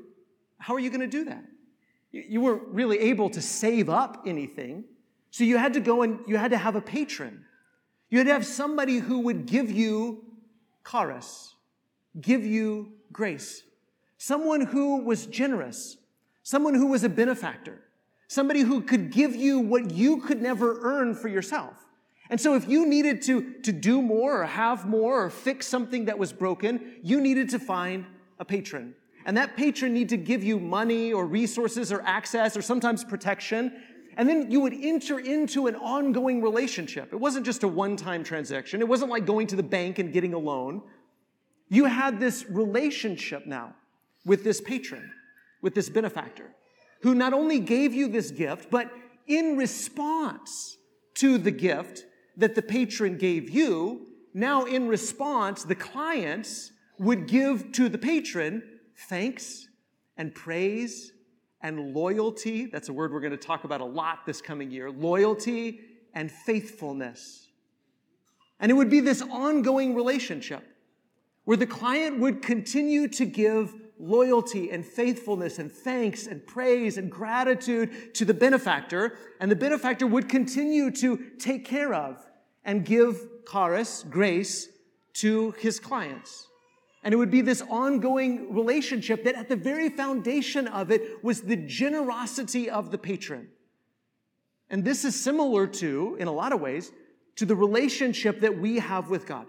how 0.57 0.73
are 0.73 0.79
you 0.79 0.89
going 0.89 1.01
to 1.01 1.07
do 1.07 1.23
that? 1.25 1.43
You 2.11 2.41
weren't 2.41 2.67
really 2.67 2.99
able 2.99 3.29
to 3.29 3.41
save 3.41 3.89
up 3.89 4.23
anything. 4.25 4.83
So 5.31 5.43
you 5.43 5.57
had 5.57 5.73
to 5.73 5.79
go 5.79 6.01
and 6.01 6.19
you 6.27 6.37
had 6.37 6.51
to 6.51 6.57
have 6.57 6.75
a 6.75 6.81
patron. 6.81 7.45
You 8.09 8.17
had 8.17 8.27
to 8.27 8.33
have 8.33 8.45
somebody 8.45 8.97
who 8.97 9.19
would 9.19 9.45
give 9.45 9.71
you 9.71 10.23
charis, 10.89 11.55
give 12.19 12.45
you 12.45 12.91
grace. 13.11 13.63
Someone 14.17 14.61
who 14.61 14.97
was 14.97 15.25
generous, 15.27 15.95
someone 16.43 16.73
who 16.73 16.87
was 16.87 17.03
a 17.03 17.09
benefactor, 17.09 17.84
Somebody 18.27 18.61
who 18.61 18.81
could 18.81 19.11
give 19.11 19.35
you 19.35 19.59
what 19.59 19.91
you 19.91 20.17
could 20.17 20.41
never 20.41 20.79
earn 20.81 21.15
for 21.15 21.27
yourself. 21.27 21.73
And 22.29 22.41
so 22.41 22.55
if 22.55 22.67
you 22.67 22.87
needed 22.87 23.21
to, 23.23 23.53
to 23.61 23.71
do 23.71 24.01
more 24.01 24.41
or 24.41 24.45
have 24.45 24.87
more 24.87 25.25
or 25.25 25.29
fix 25.29 25.67
something 25.67 26.05
that 26.05 26.17
was 26.17 26.33
broken, 26.33 26.95
you 27.03 27.21
needed 27.21 27.49
to 27.49 27.59
find 27.59 28.05
a 28.39 28.45
patron. 28.45 28.95
And 29.25 29.37
that 29.37 29.55
patron 29.55 29.93
need 29.93 30.09
to 30.09 30.17
give 30.17 30.43
you 30.43 30.59
money 30.59 31.13
or 31.13 31.25
resources 31.25 31.91
or 31.91 32.01
access 32.01 32.57
or 32.57 32.61
sometimes 32.61 33.03
protection. 33.03 33.73
And 34.17 34.27
then 34.27 34.49
you 34.49 34.59
would 34.61 34.73
enter 34.73 35.19
into 35.19 35.67
an 35.67 35.75
ongoing 35.75 36.41
relationship. 36.41 37.13
It 37.13 37.17
wasn't 37.17 37.45
just 37.45 37.63
a 37.63 37.67
one-time 37.67 38.23
transaction. 38.23 38.81
It 38.81 38.87
wasn't 38.87 39.11
like 39.11 39.25
going 39.25 39.47
to 39.47 39.55
the 39.55 39.63
bank 39.63 39.99
and 39.99 40.11
getting 40.11 40.33
a 40.33 40.39
loan. 40.39 40.81
You 41.69 41.85
had 41.85 42.19
this 42.19 42.45
relationship 42.49 43.45
now 43.45 43.75
with 44.25 44.43
this 44.43 44.61
patron, 44.61 45.11
with 45.61 45.75
this 45.75 45.89
benefactor, 45.89 46.55
who 47.05 47.13
not 47.13 47.33
only 47.33 47.59
gave 47.59 47.93
you 47.93 48.07
this 48.07 48.31
gift, 48.31 48.71
but 48.71 48.89
in 49.27 49.55
response 49.57 50.75
to 51.13 51.37
the 51.37 51.51
gift, 51.51 52.03
that 52.35 52.55
the 52.55 52.63
patron 52.63 53.15
gave 53.15 53.47
you, 53.47 54.07
now 54.33 54.65
in 54.65 54.87
response, 54.87 55.63
the 55.63 55.75
clients 55.75 56.71
would 56.97 57.27
give 57.27 57.71
to 57.73 57.89
the 57.89 57.97
patron 57.99 58.63
thanks 59.07 59.67
and 60.17 60.33
praise 60.33 61.11
and 61.61 61.93
loyalty. 61.93 62.65
That's 62.65 62.89
a 62.89 62.93
word 62.93 63.13
we're 63.13 63.19
going 63.19 63.29
to 63.29 63.37
talk 63.37 63.65
about 63.65 63.81
a 63.81 63.85
lot 63.85 64.25
this 64.25 64.41
coming 64.41 64.71
year 64.71 64.89
loyalty 64.89 65.81
and 66.15 66.31
faithfulness. 66.31 67.49
And 68.59 68.71
it 68.71 68.73
would 68.73 68.89
be 68.89 68.99
this 68.99 69.21
ongoing 69.21 69.93
relationship 69.93 70.63
where 71.43 71.55
the 71.55 71.67
client 71.67 72.19
would 72.19 72.41
continue 72.41 73.07
to 73.09 73.25
give 73.25 73.75
loyalty 73.99 74.71
and 74.71 74.85
faithfulness 74.85 75.59
and 75.59 75.71
thanks 75.71 76.27
and 76.27 76.45
praise 76.45 76.97
and 76.97 77.09
gratitude 77.09 78.13
to 78.15 78.25
the 78.25 78.33
benefactor, 78.33 79.17
and 79.39 79.49
the 79.49 79.55
benefactor 79.55 80.05
would 80.05 80.27
continue 80.27 80.91
to 80.91 81.17
take 81.39 81.65
care 81.65 81.93
of 81.93 82.25
and 82.63 82.85
give 82.85 83.27
charis, 83.51 84.03
grace, 84.09 84.67
to 85.13 85.51
his 85.59 85.79
clients. 85.79 86.47
And 87.03 87.13
it 87.13 87.17
would 87.17 87.31
be 87.31 87.41
this 87.41 87.61
ongoing 87.69 88.53
relationship 88.53 89.23
that 89.25 89.35
at 89.35 89.47
the 89.47 89.55
very 89.55 89.89
foundation 89.89 90.67
of 90.67 90.91
it 90.91 91.23
was 91.23 91.41
the 91.41 91.55
generosity 91.55 92.69
of 92.69 92.89
the 92.89 92.97
patron. 92.97 93.49
And 94.69 94.83
this 94.83 95.05
is 95.05 95.19
similar 95.19 95.67
to, 95.67 96.17
in 96.19 96.27
a 96.27 96.31
lot 96.31 96.51
of 96.51 96.59
ways, 96.59 96.91
to 97.35 97.45
the 97.45 97.55
relationship 97.55 98.39
that 98.41 98.57
we 98.57 98.79
have 98.79 99.09
with 99.09 99.27
God. 99.27 99.45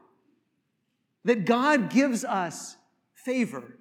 That 1.24 1.46
God 1.46 1.90
gives 1.90 2.24
us 2.24 2.76
favor. 3.14 3.78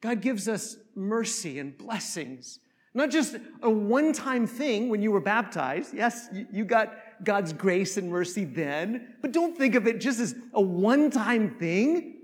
God 0.00 0.20
gives 0.20 0.48
us 0.48 0.76
mercy 0.94 1.58
and 1.58 1.76
blessings. 1.76 2.58
Not 2.94 3.10
just 3.10 3.36
a 3.62 3.70
one 3.70 4.12
time 4.12 4.46
thing 4.46 4.88
when 4.88 5.02
you 5.02 5.12
were 5.12 5.20
baptized. 5.20 5.94
Yes, 5.94 6.28
you 6.52 6.64
got 6.64 6.92
God's 7.22 7.52
grace 7.52 7.96
and 7.96 8.10
mercy 8.10 8.44
then, 8.44 9.14
but 9.20 9.32
don't 9.32 9.56
think 9.56 9.74
of 9.74 9.86
it 9.86 10.00
just 10.00 10.18
as 10.18 10.34
a 10.54 10.60
one 10.60 11.10
time 11.10 11.56
thing. 11.58 12.16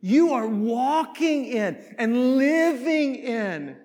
You 0.00 0.34
are 0.34 0.46
walking 0.46 1.46
in 1.46 1.82
and 1.98 2.36
living 2.36 3.16
in. 3.16 3.76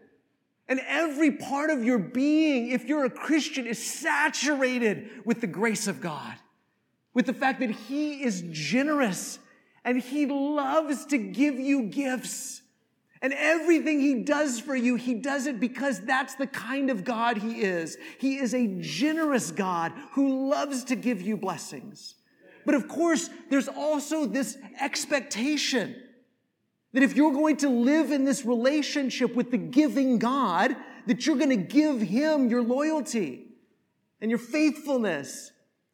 And 0.67 0.81
every 0.85 1.31
part 1.31 1.71
of 1.71 1.83
your 1.83 1.97
being, 1.97 2.69
if 2.69 2.85
you're 2.85 3.05
a 3.05 3.09
Christian, 3.09 3.65
is 3.65 3.83
saturated 3.83 5.09
with 5.25 5.41
the 5.41 5.47
grace 5.47 5.87
of 5.87 5.99
God, 5.99 6.35
with 7.13 7.25
the 7.25 7.33
fact 7.33 7.59
that 7.61 7.71
He 7.71 8.21
is 8.23 8.43
generous 8.51 9.39
and 9.83 9.99
He 9.99 10.25
loves 10.27 11.05
to 11.07 11.17
give 11.17 11.59
you 11.59 11.83
gifts. 11.83 12.58
And 13.21 13.33
everything 13.33 13.99
he 13.99 14.23
does 14.23 14.59
for 14.59 14.75
you, 14.75 14.95
he 14.95 15.13
does 15.13 15.45
it 15.45 15.59
because 15.59 15.99
that's 16.01 16.35
the 16.35 16.47
kind 16.47 16.89
of 16.89 17.03
God 17.03 17.37
he 17.37 17.61
is. 17.61 17.97
He 18.17 18.37
is 18.37 18.53
a 18.53 18.67
generous 18.79 19.51
God 19.51 19.91
who 20.13 20.49
loves 20.49 20.85
to 20.85 20.95
give 20.95 21.21
you 21.21 21.35
blessings. 21.35 22.15
But 22.65 22.75
of 22.75 22.87
course, 22.87 23.29
there's 23.49 23.67
also 23.67 24.25
this 24.25 24.57
expectation 24.79 25.95
that 26.93 27.03
if 27.03 27.15
you're 27.15 27.33
going 27.33 27.57
to 27.57 27.69
live 27.69 28.11
in 28.11 28.23
this 28.23 28.45
relationship 28.45 29.35
with 29.35 29.51
the 29.51 29.57
giving 29.57 30.17
God, 30.17 30.75
that 31.07 31.25
you're 31.25 31.37
going 31.37 31.49
to 31.49 31.55
give 31.55 32.01
him 32.01 32.49
your 32.49 32.63
loyalty 32.63 33.47
and 34.21 34.31
your 34.31 34.39
faithfulness 34.39 35.51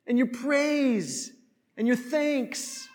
and 0.07 0.17
your 0.17 0.27
praise 0.27 1.31
and 1.77 1.87
your 1.87 1.97
thanks. 1.97 2.87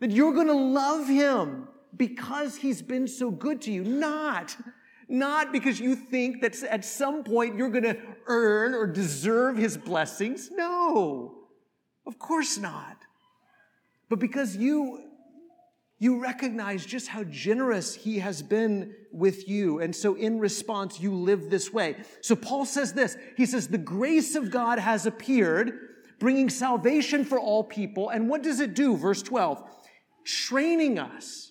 That 0.00 0.10
you're 0.10 0.34
going 0.34 0.46
to 0.46 0.52
love 0.52 1.08
him 1.08 1.68
because 1.96 2.56
he's 2.56 2.82
been 2.82 3.08
so 3.08 3.30
good 3.30 3.62
to 3.62 3.72
you. 3.72 3.84
Not, 3.84 4.56
not 5.08 5.52
because 5.52 5.80
you 5.80 5.94
think 5.94 6.42
that 6.42 6.62
at 6.64 6.84
some 6.84 7.24
point 7.24 7.56
you're 7.56 7.70
going 7.70 7.84
to 7.84 7.98
earn 8.26 8.74
or 8.74 8.86
deserve 8.86 9.56
his 9.56 9.76
blessings. 9.76 10.50
No, 10.52 11.34
of 12.06 12.18
course 12.18 12.58
not. 12.58 12.96
But 14.08 14.18
because 14.18 14.56
you, 14.56 15.02
you 15.98 16.20
recognize 16.20 16.84
just 16.84 17.08
how 17.08 17.24
generous 17.24 17.94
he 17.94 18.18
has 18.18 18.42
been 18.42 18.94
with 19.12 19.48
you. 19.48 19.80
And 19.80 19.94
so 19.94 20.14
in 20.14 20.38
response, 20.38 21.00
you 21.00 21.14
live 21.14 21.50
this 21.50 21.72
way. 21.72 21.96
So 22.20 22.36
Paul 22.36 22.66
says 22.66 22.92
this. 22.92 23.16
He 23.36 23.46
says, 23.46 23.68
the 23.68 23.78
grace 23.78 24.34
of 24.36 24.50
God 24.50 24.78
has 24.78 25.06
appeared, 25.06 25.72
bringing 26.18 26.50
salvation 26.50 27.24
for 27.24 27.40
all 27.40 27.64
people. 27.64 28.10
And 28.10 28.28
what 28.28 28.42
does 28.42 28.60
it 28.60 28.74
do? 28.74 28.96
Verse 28.96 29.22
12, 29.22 29.62
training 30.24 30.98
us 30.98 31.45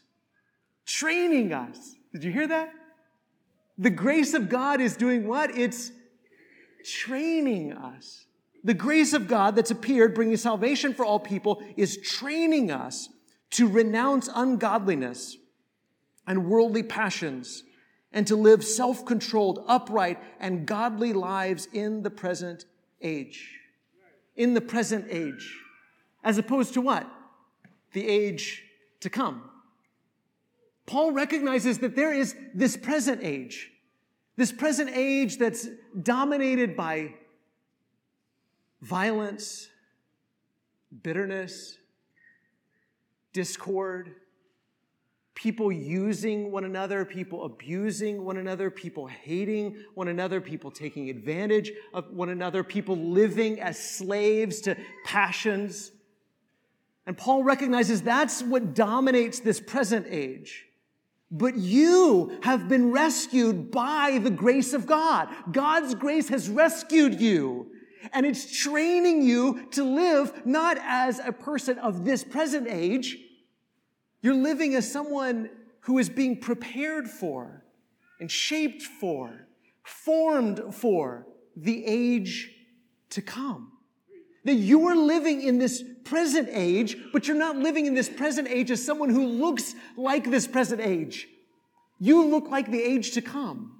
training 0.86 1.54
us. 1.54 1.95
Did 2.13 2.24
you 2.24 2.32
hear 2.32 2.48
that? 2.48 2.74
The 3.78 3.89
grace 3.89 4.34
of 4.34 4.50
God 4.50 4.80
is 4.80 4.95
doing 4.95 5.28
what? 5.28 5.58
It's 5.58 5.91
training 6.84 7.74
us. 7.74 8.26
The 8.63 8.74
grace 8.74 9.13
of 9.13 9.28
God 9.28 9.56
that's 9.56 9.71
appeared, 9.71 10.15
bringing 10.15 10.38
salvation 10.38 10.93
for 10.93 11.06
all 11.06 11.19
people, 11.19 11.62
is 11.76 11.98
training 11.98 12.71
us 12.71 13.10
to 13.52 13.67
renounce 13.67 14.30
ungodliness 14.34 15.38
and 16.26 16.48
worldly 16.50 16.84
passions 16.84 17.63
and 18.12 18.26
to 18.28 18.36
live 18.36 18.63
self 18.63 19.06
controlled, 19.06 19.63
upright, 19.67 20.17
and 20.39 20.65
godly 20.65 21.13
lives 21.13 21.67
in 21.74 22.02
the 22.02 22.10
present 22.10 22.65
age. 23.02 23.60
In 24.36 24.54
the 24.54 24.62
present 24.62 25.06
age. 25.10 25.60
As 26.24 26.38
opposed 26.38 26.74
to 26.74 26.82
what? 26.82 27.08
The 27.93 28.08
age 28.08 28.63
to 29.02 29.10
come. 29.10 29.50
Paul 30.86 31.12
recognizes 31.12 31.80
that 31.80 31.95
there 31.95 32.13
is 32.13 32.36
this 32.54 32.78
present 32.78 33.21
age, 33.24 33.71
this 34.36 34.52
present 34.52 34.91
age 34.93 35.38
that's 35.38 35.67
dominated 36.02 36.76
by 36.76 37.15
violence, 38.82 39.67
bitterness, 41.02 41.78
discord, 43.34 44.15
people 45.34 45.71
using 45.71 46.52
one 46.52 46.63
another, 46.63 47.04
people 47.04 47.45
abusing 47.45 48.24
one 48.24 48.38
another, 48.38 48.69
people 48.71 49.08
hating 49.08 49.76
one 49.93 50.08
another, 50.08 50.39
people 50.39 50.71
taking 50.71 51.10
advantage 51.10 51.71
of 51.93 52.10
one 52.12 52.30
another, 52.30 52.63
people 52.63 52.95
living 52.95 53.60
as 53.60 53.78
slaves 53.78 54.62
to 54.62 54.78
passions. 55.04 55.91
And 57.06 57.17
Paul 57.17 57.43
recognizes 57.43 58.02
that's 58.02 58.41
what 58.41 58.74
dominates 58.74 59.39
this 59.39 59.60
present 59.60 60.08
age. 60.10 60.64
But 61.38 61.58
you 61.58 62.39
have 62.43 62.69
been 62.69 62.93
rescued 62.93 63.69
by 63.69 64.19
the 64.24 64.30
grace 64.30 64.71
of 64.71 64.86
God. 64.86 65.28
God's 65.52 65.93
grace 65.93 66.30
has 66.30 66.48
rescued 66.48 67.19
you. 67.19 67.71
And 68.13 68.26
it's 68.26 68.58
training 68.58 69.21
you 69.21 69.67
to 69.71 69.84
live 69.84 70.45
not 70.45 70.78
as 70.80 71.19
a 71.19 71.34
person 71.34 71.78
of 71.80 72.06
this 72.06 72.24
present 72.24 72.69
age. 72.69 73.17
You're 74.21 74.34
living 74.34 74.76
as 74.76 74.89
someone 74.89 75.50
who 75.82 75.98
is 75.98 76.08
being 76.08 76.39
prepared 76.39 77.10
for 77.10 77.65
and 78.21 78.32
shaped 78.32 78.84
for, 78.84 79.50
formed 79.84 80.74
for 80.74 81.28
the 81.58 81.86
age 81.86 82.50
to 83.10 83.21
come. 83.21 83.74
That 84.45 84.55
you 84.55 84.88
are 84.88 84.95
living 84.95 85.41
in 85.41 85.58
this 85.58 85.84
present 86.03 86.49
age, 86.51 86.97
but 87.12 87.27
you're 87.27 87.38
not 87.38 87.58
living 87.58 87.88
in 87.88 87.93
this 87.93 88.08
present 88.08 88.47
age 88.47 88.71
as 88.71 88.84
someone 88.84 89.10
who 89.10 89.25
looks 89.25 89.75
like 89.97 90.29
this 90.29 90.47
present 90.47 90.81
age. 90.81 91.27
You 91.99 92.25
look 92.25 92.49
like 92.49 92.71
the 92.71 92.81
age 92.81 93.12
to 93.12 93.21
come. 93.21 93.71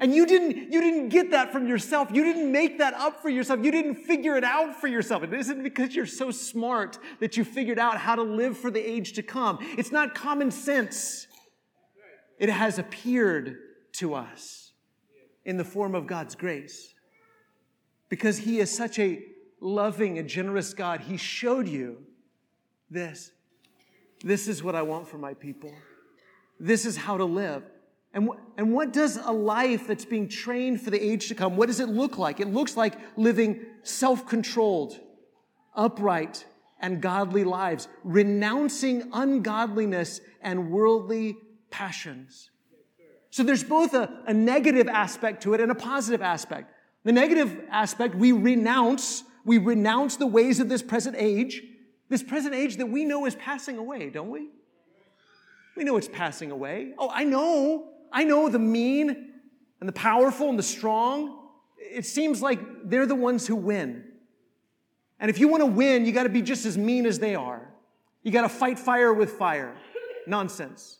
And 0.00 0.12
you 0.14 0.26
didn't, 0.26 0.72
you 0.72 0.80
didn't 0.80 1.10
get 1.10 1.30
that 1.30 1.52
from 1.52 1.68
yourself. 1.68 2.08
You 2.12 2.24
didn't 2.24 2.50
make 2.50 2.78
that 2.78 2.94
up 2.94 3.22
for 3.22 3.28
yourself. 3.28 3.64
You 3.64 3.70
didn't 3.70 3.94
figure 3.94 4.36
it 4.36 4.42
out 4.42 4.80
for 4.80 4.88
yourself. 4.88 5.22
It 5.22 5.32
isn't 5.32 5.62
because 5.62 5.94
you're 5.94 6.06
so 6.06 6.32
smart 6.32 6.98
that 7.20 7.36
you 7.36 7.44
figured 7.44 7.78
out 7.78 7.98
how 7.98 8.16
to 8.16 8.22
live 8.22 8.58
for 8.58 8.70
the 8.70 8.80
age 8.80 9.12
to 9.12 9.22
come. 9.22 9.58
It's 9.78 9.92
not 9.92 10.14
common 10.14 10.50
sense. 10.50 11.28
It 12.38 12.48
has 12.48 12.78
appeared 12.78 13.56
to 13.92 14.14
us 14.14 14.72
in 15.44 15.56
the 15.56 15.64
form 15.64 15.94
of 15.94 16.08
God's 16.08 16.34
grace. 16.34 16.92
Because 18.08 18.38
He 18.38 18.58
is 18.58 18.76
such 18.76 18.98
a 18.98 19.22
loving 19.64 20.18
and 20.18 20.28
generous 20.28 20.74
God, 20.74 21.00
He 21.00 21.16
showed 21.16 21.66
you 21.66 21.98
this. 22.90 23.32
This 24.22 24.46
is 24.46 24.62
what 24.62 24.74
I 24.74 24.82
want 24.82 25.08
for 25.08 25.18
my 25.18 25.34
people. 25.34 25.72
This 26.60 26.86
is 26.86 26.96
how 26.96 27.16
to 27.16 27.24
live. 27.24 27.64
And, 28.12 28.28
and 28.56 28.72
what 28.72 28.92
does 28.92 29.16
a 29.16 29.32
life 29.32 29.88
that's 29.88 30.04
being 30.04 30.28
trained 30.28 30.80
for 30.80 30.90
the 30.90 31.02
age 31.02 31.28
to 31.28 31.34
come, 31.34 31.56
what 31.56 31.66
does 31.66 31.80
it 31.80 31.88
look 31.88 32.16
like? 32.16 32.38
It 32.38 32.48
looks 32.48 32.76
like 32.76 32.94
living 33.16 33.66
self 33.82 34.26
controlled, 34.26 35.00
upright, 35.74 36.44
and 36.78 37.00
godly 37.00 37.42
lives, 37.42 37.88
renouncing 38.04 39.10
ungodliness 39.12 40.20
and 40.42 40.70
worldly 40.70 41.36
passions. 41.70 42.50
So 43.30 43.42
there's 43.42 43.64
both 43.64 43.94
a, 43.94 44.22
a 44.28 44.34
negative 44.34 44.86
aspect 44.86 45.42
to 45.42 45.54
it 45.54 45.60
and 45.60 45.72
a 45.72 45.74
positive 45.74 46.22
aspect. 46.22 46.72
The 47.02 47.12
negative 47.12 47.62
aspect, 47.68 48.14
we 48.14 48.30
renounce, 48.30 49.24
we 49.44 49.58
renounce 49.58 50.16
the 50.16 50.26
ways 50.26 50.60
of 50.60 50.68
this 50.68 50.82
present 50.82 51.16
age, 51.18 51.62
this 52.08 52.22
present 52.22 52.54
age 52.54 52.76
that 52.76 52.86
we 52.86 53.04
know 53.04 53.26
is 53.26 53.34
passing 53.34 53.78
away, 53.78 54.10
don't 54.10 54.30
we? 54.30 54.48
We 55.76 55.84
know 55.84 55.96
it's 55.96 56.08
passing 56.08 56.50
away. 56.50 56.92
Oh, 56.98 57.10
I 57.12 57.24
know. 57.24 57.88
I 58.12 58.24
know 58.24 58.48
the 58.48 58.58
mean 58.58 59.32
and 59.80 59.88
the 59.88 59.92
powerful 59.92 60.48
and 60.48 60.58
the 60.58 60.62
strong. 60.62 61.48
It 61.78 62.06
seems 62.06 62.40
like 62.40 62.60
they're 62.84 63.06
the 63.06 63.14
ones 63.14 63.46
who 63.46 63.56
win. 63.56 64.04
And 65.18 65.30
if 65.30 65.38
you 65.38 65.48
want 65.48 65.62
to 65.62 65.66
win, 65.66 66.06
you 66.06 66.12
got 66.12 66.24
to 66.24 66.28
be 66.28 66.42
just 66.42 66.64
as 66.64 66.78
mean 66.78 67.06
as 67.06 67.18
they 67.18 67.34
are. 67.34 67.68
You 68.22 68.30
got 68.30 68.42
to 68.42 68.48
fight 68.48 68.78
fire 68.78 69.12
with 69.12 69.32
fire. 69.32 69.74
Nonsense. 70.26 70.98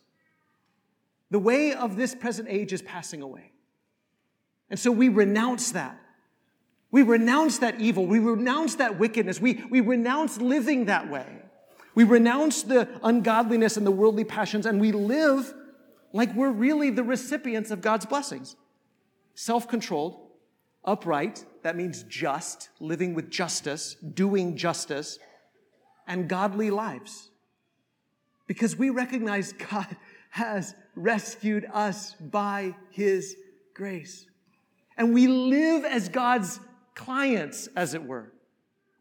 The 1.31 1.39
way 1.39 1.73
of 1.73 1.97
this 1.97 2.15
present 2.15 2.49
age 2.51 2.73
is 2.73 2.83
passing 2.83 3.23
away. 3.23 3.53
And 4.71 4.79
so 4.79 4.91
we 4.91 5.09
renounce 5.09 5.73
that. 5.73 5.99
We 6.95 7.03
renounce 7.03 7.59
that 7.59 7.81
evil. 7.81 8.07
We 8.07 8.21
renounce 8.21 8.77
that 8.77 9.01
wickedness. 9.01 9.41
We, 9.41 9.65
we 9.69 9.81
renounce 9.81 10.41
living 10.41 10.85
that 10.85 11.11
way. 11.11 11.27
We 11.97 12.05
renounce 12.05 12.63
the 12.63 12.89
ungodliness 13.03 13.77
and 13.77 13.85
the 13.85 13.91
worldly 13.91 14.23
passions, 14.23 14.65
and 14.65 14.81
we 14.81 14.93
live 14.93 15.53
like 16.13 16.33
we're 16.37 16.53
really 16.53 16.91
the 16.91 17.03
recipients 17.03 17.73
of 17.73 17.81
God's 17.81 18.07
blessings. 18.07 18.55
Self 19.35 19.67
controlled, 19.67 20.21
upright, 20.85 21.45
that 21.65 21.75
means 21.75 22.05
just, 22.05 22.69
living 22.79 23.13
with 23.13 23.29
justice, 23.29 23.95
doing 23.95 24.57
justice, 24.57 25.19
and 26.07 26.29
godly 26.29 26.71
lives. 26.71 27.29
Because 28.47 28.77
we 28.77 28.91
recognize 28.91 29.53
God 29.53 29.97
has 30.31 30.77
rescued 30.95 31.67
us 31.73 32.13
by 32.21 32.77
His 32.93 33.35
grace. 33.75 34.27
And 34.97 35.13
we 35.13 35.27
live 35.27 35.85
as 35.85 36.09
God's 36.09 36.61
clients, 36.95 37.69
as 37.77 37.95
it 37.95 38.05
were. 38.05 38.33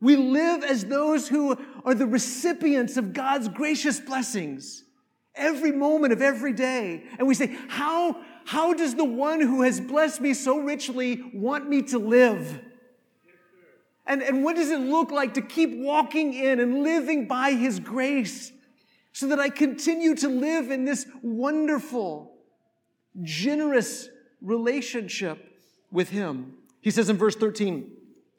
We 0.02 0.16
live 0.16 0.64
as 0.64 0.86
those 0.86 1.30
who 1.30 1.58
are 1.86 1.94
the 1.94 2.06
recipients 2.06 2.98
of 2.98 3.14
God's 3.14 3.48
gracious 3.48 4.00
blessings 4.00 4.84
every 5.36 5.72
moment 5.72 6.14
of 6.14 6.22
every 6.22 6.54
day. 6.54 7.04
And 7.18 7.28
we 7.28 7.34
say, 7.34 7.58
how, 7.70 8.18
how 8.46 8.74
does 8.74 8.96
the 8.96 9.06
one 9.06 9.40
who 9.40 9.62
has 9.62 9.80
blessed 9.80 10.22
me 10.22 10.34
so 10.34 10.60
richly 10.60 11.32
want 11.34 11.70
me 11.70 11.84
to 11.84 12.00
live? 12.00 12.62
And, 14.06 14.22
and 14.22 14.44
what 14.44 14.58
does 14.58 14.70
it 14.70 14.82
look 14.82 15.12
like 15.12 15.36
to 15.36 15.42
keep 15.42 15.78
walking 15.78 16.34
in 16.34 16.60
and 16.60 16.84
living 16.84 17.28
by 17.28 17.54
his 17.54 17.80
grace 17.80 18.52
so 19.14 19.28
that 19.28 19.40
I 19.40 19.50
continue 19.50 20.16
to 20.16 20.28
live 20.28 20.70
in 20.72 20.84
this 20.84 21.06
wonderful, 21.22 22.34
generous 23.22 24.10
relationship 24.42 25.40
with 25.92 26.10
him? 26.10 26.58
He 26.84 26.92
says 26.92 27.10
in 27.10 27.18
verse 27.18 27.36
13, 27.36 27.90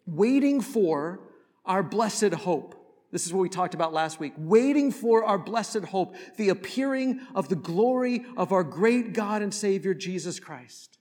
waiting 0.07 0.61
for 0.61 1.21
our 1.65 1.83
blessed 1.83 2.35
hope. 2.35 2.75
This 3.11 3.25
is 3.27 3.33
what 3.33 3.41
we 3.41 3.49
talked 3.49 3.73
about 3.73 3.95
last 3.95 4.21
week. 4.21 4.35
Waiting 4.37 4.93
for 4.93 5.25
our 5.25 5.39
blessed 5.39 5.85
hope, 5.85 6.15
the 6.37 6.51
appearing 6.51 7.21
of 7.35 7.49
the 7.49 7.57
glory 7.57 8.27
of 8.37 8.53
our 8.53 8.63
great 8.63 9.15
God 9.15 9.41
and 9.41 9.53
Savior, 9.53 9.95
Jesus 9.95 10.39
Christ. 10.39 10.99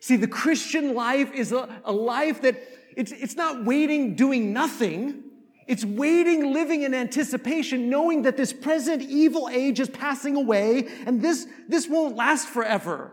See, 0.00 0.16
the 0.16 0.26
Christian 0.26 0.94
life 0.94 1.32
is 1.32 1.52
a, 1.52 1.80
a 1.84 1.92
life 1.92 2.42
that 2.42 2.60
it's, 2.96 3.12
it's 3.12 3.36
not 3.36 3.64
waiting, 3.64 4.16
doing 4.16 4.52
nothing. 4.52 5.22
It's 5.68 5.84
waiting, 5.84 6.52
living 6.52 6.82
in 6.82 6.94
anticipation, 6.94 7.88
knowing 7.88 8.22
that 8.22 8.36
this 8.36 8.52
present 8.52 9.02
evil 9.02 9.48
age 9.52 9.78
is 9.78 9.88
passing 9.88 10.34
away 10.34 10.88
and 11.06 11.22
this, 11.22 11.46
this 11.68 11.86
won't 11.86 12.16
last 12.16 12.48
forever. 12.48 13.12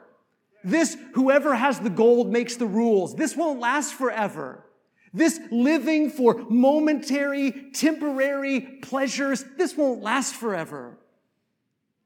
This, 0.64 0.98
whoever 1.14 1.56
has 1.56 1.80
the 1.80 1.90
gold 1.90 2.32
makes 2.32 2.56
the 2.56 2.66
rules. 2.66 3.16
This 3.16 3.36
won't 3.36 3.60
last 3.60 3.94
forever. 3.94 4.66
This 5.14 5.40
living 5.52 6.10
for 6.10 6.46
momentary, 6.50 7.70
temporary 7.74 8.62
pleasures, 8.82 9.46
this 9.58 9.78
won't 9.78 10.02
last 10.02 10.34
forever. 10.36 10.98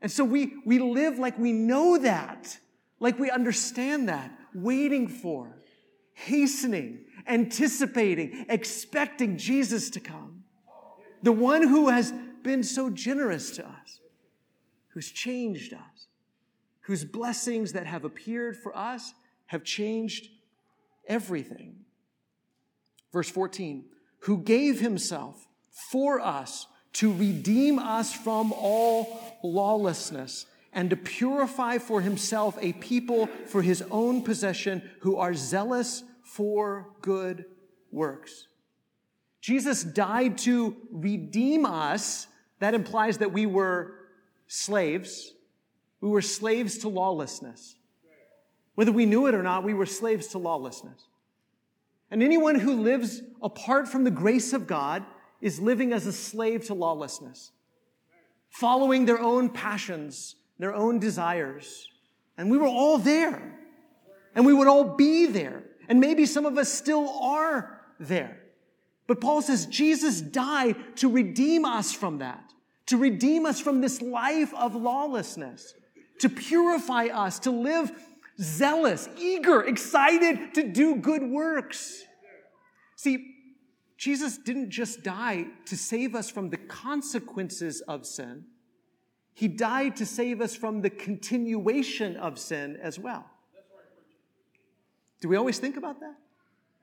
And 0.01 0.11
so 0.11 0.23
we, 0.23 0.53
we 0.65 0.79
live 0.79 1.17
like 1.17 1.37
we 1.39 1.53
know 1.53 1.97
that, 1.99 2.57
like 2.99 3.17
we 3.17 3.31
understand 3.31 4.09
that, 4.09 4.31
waiting 4.53 5.07
for, 5.07 5.57
hastening, 6.13 7.05
anticipating, 7.27 8.45
expecting 8.49 9.37
Jesus 9.37 9.89
to 9.91 9.99
come. 9.99 10.43
The 11.23 11.31
one 11.31 11.63
who 11.63 11.89
has 11.89 12.13
been 12.43 12.63
so 12.63 12.89
generous 12.89 13.51
to 13.51 13.65
us, 13.65 13.99
who's 14.89 15.09
changed 15.11 15.73
us, 15.73 16.07
whose 16.87 17.03
blessings 17.03 17.73
that 17.73 17.85
have 17.85 18.05
appeared 18.05 18.55
for 18.55 18.75
us 18.75 19.13
have 19.47 19.61
changed 19.61 20.29
everything. 21.05 21.75
Verse 23.11 23.29
14, 23.29 23.83
who 24.19 24.37
gave 24.37 24.79
himself 24.79 25.49
for 25.91 26.21
us 26.21 26.65
to 26.93 27.13
redeem 27.13 27.77
us 27.77 28.13
from 28.13 28.53
all 28.53 29.19
lawlessness 29.43 30.45
and 30.71 30.89
to 30.89 30.95
purify 30.95 31.77
for 31.77 31.99
himself 31.99 32.57
a 32.61 32.71
people 32.71 33.27
for 33.47 33.61
his 33.61 33.83
own 33.91 34.21
possession 34.21 34.81
who 35.01 35.17
are 35.17 35.33
zealous 35.33 36.03
for 36.23 36.87
good 37.01 37.43
works. 37.91 38.47
Jesus 39.41 39.83
died 39.83 40.37
to 40.39 40.77
redeem 40.89 41.65
us. 41.65 42.27
That 42.59 42.73
implies 42.73 43.17
that 43.17 43.33
we 43.33 43.45
were 43.45 43.93
slaves. 44.47 45.33
We 46.01 46.09
were 46.09 46.21
slaves 46.21 46.79
to 46.79 46.89
lawlessness. 46.89 47.75
Whether 48.75 48.91
we 48.91 49.05
knew 49.05 49.25
it 49.25 49.33
or 49.33 49.41
not, 49.41 49.63
we 49.63 49.73
were 49.73 49.85
slaves 49.85 50.27
to 50.27 50.37
lawlessness. 50.37 51.07
And 52.11 52.21
anyone 52.21 52.55
who 52.55 52.81
lives 52.81 53.21
apart 53.41 53.87
from 53.87 54.03
the 54.03 54.11
grace 54.11 54.53
of 54.53 54.67
God 54.67 55.03
is 55.41 55.59
living 55.59 55.93
as 55.93 56.05
a 56.05 56.13
slave 56.13 56.65
to 56.67 56.73
lawlessness, 56.73 57.51
following 58.49 59.05
their 59.05 59.19
own 59.19 59.49
passions, 59.49 60.35
their 60.59 60.73
own 60.73 60.99
desires. 60.99 61.89
And 62.37 62.51
we 62.51 62.57
were 62.57 62.67
all 62.67 62.97
there. 62.97 63.59
And 64.35 64.45
we 64.45 64.53
would 64.53 64.67
all 64.67 64.95
be 64.95 65.25
there. 65.25 65.63
And 65.89 65.99
maybe 65.99 66.25
some 66.25 66.45
of 66.45 66.57
us 66.57 66.71
still 66.71 67.09
are 67.09 67.81
there. 67.99 68.37
But 69.07 69.21
Paul 69.21 69.41
says 69.41 69.65
Jesus 69.65 70.21
died 70.21 70.75
to 70.97 71.09
redeem 71.09 71.65
us 71.65 71.93
from 71.93 72.19
that, 72.19 72.53
to 72.87 72.97
redeem 72.97 73.45
us 73.45 73.59
from 73.59 73.81
this 73.81 74.01
life 74.01 74.53
of 74.53 74.75
lawlessness, 74.75 75.73
to 76.19 76.29
purify 76.29 77.05
us, 77.05 77.39
to 77.39 77.51
live 77.51 77.91
zealous, 78.39 79.09
eager, 79.17 79.61
excited 79.61 80.53
to 80.55 80.63
do 80.63 80.95
good 80.95 81.23
works. 81.23 82.03
See, 82.95 83.35
Jesus 83.97 84.37
didn't 84.37 84.69
just 84.69 85.03
die 85.03 85.47
to 85.65 85.75
save 85.75 86.13
us 86.15 86.29
from 86.29 86.49
the 86.49 86.57
consequences 86.57 87.81
of 87.81 88.05
sin. 88.05 88.45
He 89.33 89.47
died 89.47 89.95
to 89.97 90.05
save 90.05 90.41
us 90.41 90.55
from 90.55 90.81
the 90.81 90.89
continuation 90.89 92.15
of 92.15 92.39
sin 92.39 92.77
as 92.81 92.97
well. 92.97 93.25
Do 95.19 95.29
we 95.29 95.35
always 95.35 95.57
think 95.59 95.77
about 95.77 95.99
that? 95.99 96.15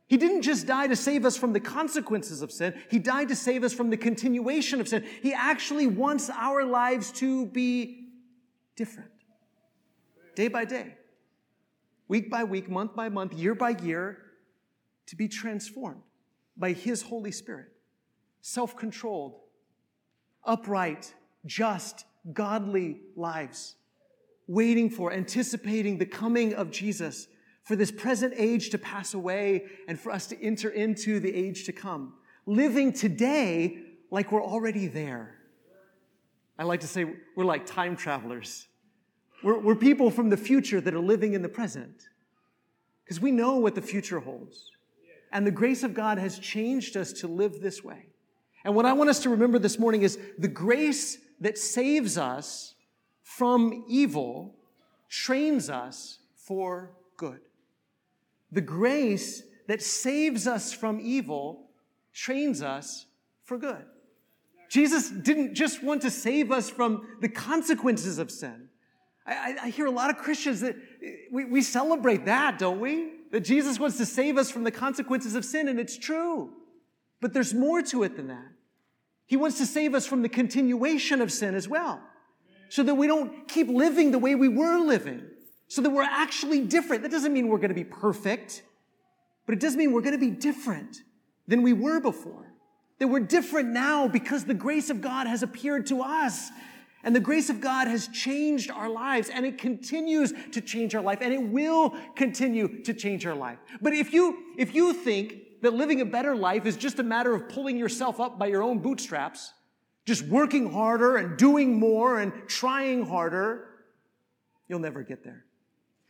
He 0.06 0.16
didn't 0.16 0.42
just 0.42 0.66
die 0.66 0.86
to 0.86 0.96
save 0.96 1.24
us 1.24 1.36
from 1.36 1.52
the 1.52 1.60
consequences 1.60 2.42
of 2.42 2.52
sin. 2.52 2.74
He 2.90 2.98
died 2.98 3.28
to 3.28 3.36
save 3.36 3.64
us 3.64 3.72
from 3.72 3.90
the 3.90 3.96
continuation 3.96 4.80
of 4.80 4.88
sin. 4.88 5.04
He 5.22 5.32
actually 5.32 5.86
wants 5.86 6.30
our 6.30 6.64
lives 6.64 7.10
to 7.12 7.46
be 7.46 8.08
different. 8.76 9.10
Day 10.34 10.48
by 10.48 10.64
day 10.64 10.94
week 12.08 12.30
by 12.30 12.44
week, 12.44 12.68
month 12.68 12.94
by 12.94 13.08
month, 13.08 13.32
year 13.32 13.54
by 13.54 13.70
year, 13.70 14.18
to 15.06 15.16
be 15.16 15.28
transformed 15.28 16.02
by 16.56 16.72
His 16.72 17.02
Holy 17.02 17.32
Spirit. 17.32 17.68
Self 18.40 18.76
controlled, 18.76 19.36
upright, 20.44 21.14
just, 21.46 22.04
godly 22.32 23.00
lives, 23.16 23.76
waiting 24.46 24.90
for, 24.90 25.12
anticipating 25.12 25.98
the 25.98 26.06
coming 26.06 26.54
of 26.54 26.70
Jesus, 26.70 27.26
for 27.62 27.76
this 27.76 27.90
present 27.90 28.34
age 28.36 28.70
to 28.70 28.78
pass 28.78 29.14
away 29.14 29.64
and 29.88 29.98
for 29.98 30.12
us 30.12 30.26
to 30.26 30.42
enter 30.42 30.68
into 30.68 31.18
the 31.18 31.34
age 31.34 31.64
to 31.64 31.72
come. 31.72 32.14
Living 32.44 32.92
today 32.92 33.78
like 34.10 34.30
we're 34.30 34.44
already 34.44 34.86
there. 34.86 35.34
I 36.58 36.64
like 36.64 36.80
to 36.80 36.86
say 36.86 37.06
we're 37.34 37.44
like 37.44 37.64
time 37.64 37.96
travelers. 37.96 38.68
We're, 39.44 39.58
we're 39.58 39.76
people 39.76 40.10
from 40.10 40.30
the 40.30 40.36
future 40.38 40.80
that 40.80 40.94
are 40.94 41.00
living 41.00 41.34
in 41.34 41.42
the 41.42 41.48
present 41.48 42.08
because 43.04 43.20
we 43.20 43.30
know 43.30 43.56
what 43.56 43.74
the 43.74 43.82
future 43.82 44.18
holds. 44.18 44.70
And 45.32 45.46
the 45.46 45.50
grace 45.50 45.82
of 45.82 45.92
God 45.92 46.16
has 46.16 46.38
changed 46.38 46.96
us 46.96 47.12
to 47.14 47.28
live 47.28 47.60
this 47.60 47.84
way. 47.84 48.06
And 48.64 48.74
what 48.74 48.86
I 48.86 48.94
want 48.94 49.10
us 49.10 49.20
to 49.20 49.28
remember 49.28 49.58
this 49.58 49.78
morning 49.78 50.02
is 50.02 50.18
the 50.38 50.48
grace 50.48 51.18
that 51.40 51.58
saves 51.58 52.16
us 52.16 52.74
from 53.22 53.84
evil 53.86 54.54
trains 55.10 55.68
us 55.68 56.18
for 56.34 56.92
good. 57.18 57.40
The 58.50 58.62
grace 58.62 59.42
that 59.66 59.82
saves 59.82 60.46
us 60.46 60.72
from 60.72 61.00
evil 61.00 61.68
trains 62.14 62.62
us 62.62 63.06
for 63.42 63.58
good. 63.58 63.84
Jesus 64.70 65.10
didn't 65.10 65.54
just 65.54 65.82
want 65.82 66.00
to 66.02 66.10
save 66.10 66.50
us 66.50 66.70
from 66.70 67.06
the 67.20 67.28
consequences 67.28 68.18
of 68.18 68.30
sin. 68.30 68.70
I, 69.26 69.56
I 69.62 69.68
hear 69.70 69.86
a 69.86 69.90
lot 69.90 70.10
of 70.10 70.18
Christians 70.18 70.60
that 70.60 70.76
eh, 71.02 71.12
we, 71.30 71.44
we 71.46 71.62
celebrate 71.62 72.26
that, 72.26 72.58
don't 72.58 72.80
we? 72.80 73.12
That 73.30 73.40
Jesus 73.40 73.80
wants 73.80 73.96
to 73.96 74.06
save 74.06 74.36
us 74.36 74.50
from 74.50 74.64
the 74.64 74.70
consequences 74.70 75.34
of 75.34 75.44
sin, 75.44 75.68
and 75.68 75.80
it's 75.80 75.96
true. 75.96 76.50
But 77.20 77.32
there's 77.32 77.54
more 77.54 77.82
to 77.82 78.02
it 78.02 78.16
than 78.16 78.28
that. 78.28 78.48
He 79.26 79.36
wants 79.36 79.56
to 79.58 79.66
save 79.66 79.94
us 79.94 80.06
from 80.06 80.22
the 80.22 80.28
continuation 80.28 81.22
of 81.22 81.32
sin 81.32 81.54
as 81.54 81.68
well, 81.68 82.00
so 82.68 82.82
that 82.82 82.94
we 82.94 83.06
don't 83.06 83.48
keep 83.48 83.68
living 83.68 84.10
the 84.10 84.18
way 84.18 84.34
we 84.34 84.48
were 84.48 84.78
living, 84.78 85.22
so 85.68 85.80
that 85.80 85.90
we're 85.90 86.02
actually 86.02 86.60
different. 86.60 87.02
That 87.02 87.10
doesn't 87.10 87.32
mean 87.32 87.48
we're 87.48 87.56
going 87.56 87.70
to 87.70 87.74
be 87.74 87.84
perfect, 87.84 88.62
but 89.46 89.54
it 89.54 89.60
does 89.60 89.74
mean 89.74 89.92
we're 89.92 90.02
going 90.02 90.12
to 90.12 90.18
be 90.18 90.30
different 90.30 91.02
than 91.48 91.62
we 91.62 91.72
were 91.72 92.00
before. 92.00 92.52
That 92.98 93.08
we're 93.08 93.20
different 93.20 93.70
now 93.70 94.06
because 94.06 94.44
the 94.44 94.54
grace 94.54 94.90
of 94.90 95.00
God 95.00 95.26
has 95.26 95.42
appeared 95.42 95.86
to 95.86 96.02
us. 96.02 96.50
And 97.04 97.14
the 97.14 97.20
grace 97.20 97.50
of 97.50 97.60
God 97.60 97.86
has 97.86 98.08
changed 98.08 98.70
our 98.70 98.88
lives 98.88 99.28
and 99.28 99.44
it 99.44 99.58
continues 99.58 100.32
to 100.52 100.60
change 100.62 100.94
our 100.94 101.02
life 101.02 101.18
and 101.20 101.32
it 101.32 101.42
will 101.42 101.94
continue 102.16 102.82
to 102.82 102.94
change 102.94 103.26
our 103.26 103.34
life. 103.34 103.58
But 103.82 103.92
if 103.92 104.12
you, 104.12 104.38
if 104.56 104.74
you 104.74 104.94
think 104.94 105.60
that 105.60 105.74
living 105.74 106.00
a 106.00 106.06
better 106.06 106.34
life 106.34 106.64
is 106.64 106.76
just 106.76 106.98
a 106.98 107.02
matter 107.02 107.34
of 107.34 107.48
pulling 107.48 107.76
yourself 107.76 108.20
up 108.20 108.38
by 108.38 108.46
your 108.46 108.62
own 108.62 108.78
bootstraps, 108.78 109.52
just 110.06 110.22
working 110.24 110.72
harder 110.72 111.16
and 111.16 111.36
doing 111.36 111.78
more 111.78 112.18
and 112.20 112.32
trying 112.48 113.06
harder, 113.06 113.68
you'll 114.66 114.78
never 114.78 115.02
get 115.02 115.24
there. 115.24 115.44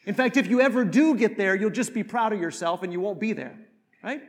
In 0.06 0.14
fact, 0.14 0.36
if 0.36 0.46
you 0.46 0.60
ever 0.60 0.84
do 0.84 1.14
get 1.16 1.36
there, 1.36 1.54
you'll 1.54 1.70
just 1.70 1.92
be 1.92 2.04
proud 2.04 2.32
of 2.32 2.40
yourself 2.40 2.82
and 2.82 2.92
you 2.92 3.00
won't 3.00 3.18
be 3.18 3.32
there, 3.32 3.58
right? 4.02 4.22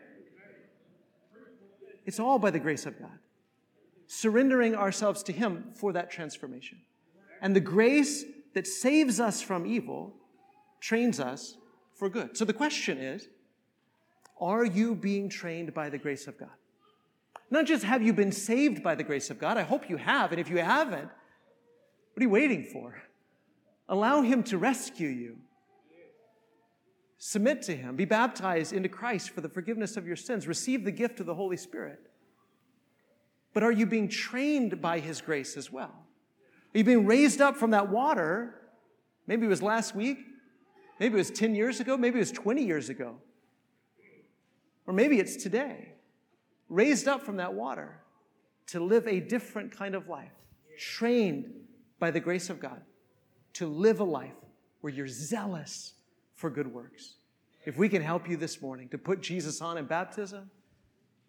It's 2.06 2.20
all 2.20 2.40
by 2.40 2.52
the 2.52 2.60
grace 2.60 2.86
of 2.86 2.98
God. 2.98 3.20
Surrendering 4.08 4.76
ourselves 4.76 5.24
to 5.24 5.34
Him 5.34 5.72
for 5.74 5.94
that 5.94 6.12
transformation. 6.12 6.80
And 7.42 7.56
the 7.56 7.60
grace 7.60 8.24
that 8.54 8.68
saves 8.68 9.20
us 9.20 9.42
from 9.42 9.66
evil 9.66 10.14
trains 10.80 11.20
us 11.20 11.58
for 11.94 12.10
good. 12.10 12.38
So 12.38 12.46
the 12.46 12.54
question 12.54 12.98
is 12.98 13.28
are 14.40 14.66
you 14.66 14.96
being 14.96 15.30
trained 15.30 15.74
by 15.74 15.90
the 15.90 15.98
grace 15.98 16.28
of 16.28 16.38
God? 16.38 16.50
Not 17.50 17.66
just 17.66 17.84
have 17.84 18.02
you 18.02 18.14
been 18.14 18.32
saved 18.32 18.84
by 18.84 18.96
the 18.96 19.04
grace 19.04 19.30
of 19.30 19.40
God, 19.40 19.58
I 19.58 19.62
hope 19.62 19.90
you 19.90 19.98
have. 19.98 20.32
And 20.32 20.42
if 20.42 20.50
you 20.50 20.58
haven't, 20.58 21.10
what 22.14 22.22
are 22.22 22.24
you 22.24 22.30
waiting 22.30 22.64
for? 22.64 23.02
Allow 23.88 24.22
Him 24.22 24.44
to 24.44 24.58
rescue 24.58 25.10
you. 25.10 25.38
Submit 27.18 27.62
to 27.64 27.76
Him. 27.76 27.96
Be 27.96 28.06
baptized 28.06 28.74
into 28.74 28.90
Christ 28.90 29.30
for 29.30 29.42
the 29.42 29.50
forgiveness 29.50 29.96
of 29.96 30.06
your 30.06 30.16
sins. 30.16 30.48
Receive 30.48 30.84
the 30.84 30.92
gift 30.92 31.20
of 31.20 31.26
the 31.26 31.36
Holy 31.36 31.58
Spirit. 31.58 32.00
But 33.56 33.64
are 33.64 33.72
you 33.72 33.86
being 33.86 34.10
trained 34.10 34.82
by 34.82 35.00
His 35.00 35.22
grace 35.22 35.56
as 35.56 35.72
well? 35.72 35.96
Are 36.74 36.78
you 36.78 36.84
being 36.84 37.06
raised 37.06 37.40
up 37.40 37.56
from 37.56 37.72
that 37.72 37.90
water? 37.90 38.54
Maybe 39.28 39.46
it 39.46 39.50
was 39.50 39.62
last 39.62 39.96
week. 39.96 40.18
Maybe 41.00 41.16
it 41.16 41.18
was 41.18 41.32
10 41.32 41.56
years 41.56 41.80
ago. 41.80 41.96
Maybe 41.96 42.18
it 42.18 42.20
was 42.20 42.34
20 42.34 42.66
years 42.66 42.90
ago. 42.90 43.16
Or 44.86 44.94
maybe 44.94 45.20
it's 45.20 45.38
today. 45.38 45.94
Raised 46.68 47.08
up 47.08 47.22
from 47.22 47.38
that 47.38 47.54
water 47.54 48.02
to 48.68 48.82
live 48.82 49.08
a 49.08 49.22
different 49.22 49.72
kind 49.72 49.96
of 49.96 50.10
life. 50.10 50.34
Trained 50.78 51.46
by 51.98 52.12
the 52.12 52.20
grace 52.20 52.50
of 52.50 52.60
God 52.60 52.82
to 53.54 53.68
live 53.68 54.02
a 54.02 54.04
life 54.04 54.36
where 54.82 54.92
you're 54.92 55.08
zealous 55.08 55.94
for 56.34 56.50
good 56.50 56.68
works. 56.68 57.16
If 57.66 57.78
we 57.78 57.88
can 57.88 58.02
help 58.02 58.30
you 58.30 58.36
this 58.36 58.62
morning 58.62 58.90
to 58.90 58.98
put 58.98 59.22
Jesus 59.22 59.62
on 59.62 59.78
in 59.78 59.86
baptism, 59.86 60.52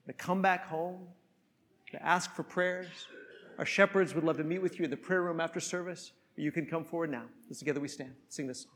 to 0.08 0.12
come 0.12 0.42
back 0.42 0.66
home, 0.66 1.06
to 1.96 2.06
ask 2.06 2.34
for 2.34 2.42
prayers, 2.42 2.88
our 3.58 3.64
shepherds 3.64 4.14
would 4.14 4.24
love 4.24 4.36
to 4.36 4.44
meet 4.44 4.60
with 4.60 4.78
you 4.78 4.84
in 4.84 4.90
the 4.90 4.96
prayer 4.96 5.22
room 5.22 5.40
after 5.40 5.60
service. 5.60 6.12
You 6.36 6.52
can 6.52 6.66
come 6.66 6.84
forward 6.84 7.10
now. 7.10 7.24
As 7.50 7.58
together 7.58 7.80
we 7.80 7.88
stand, 7.88 8.12
sing 8.28 8.46
this 8.46 8.62
song. 8.62 8.72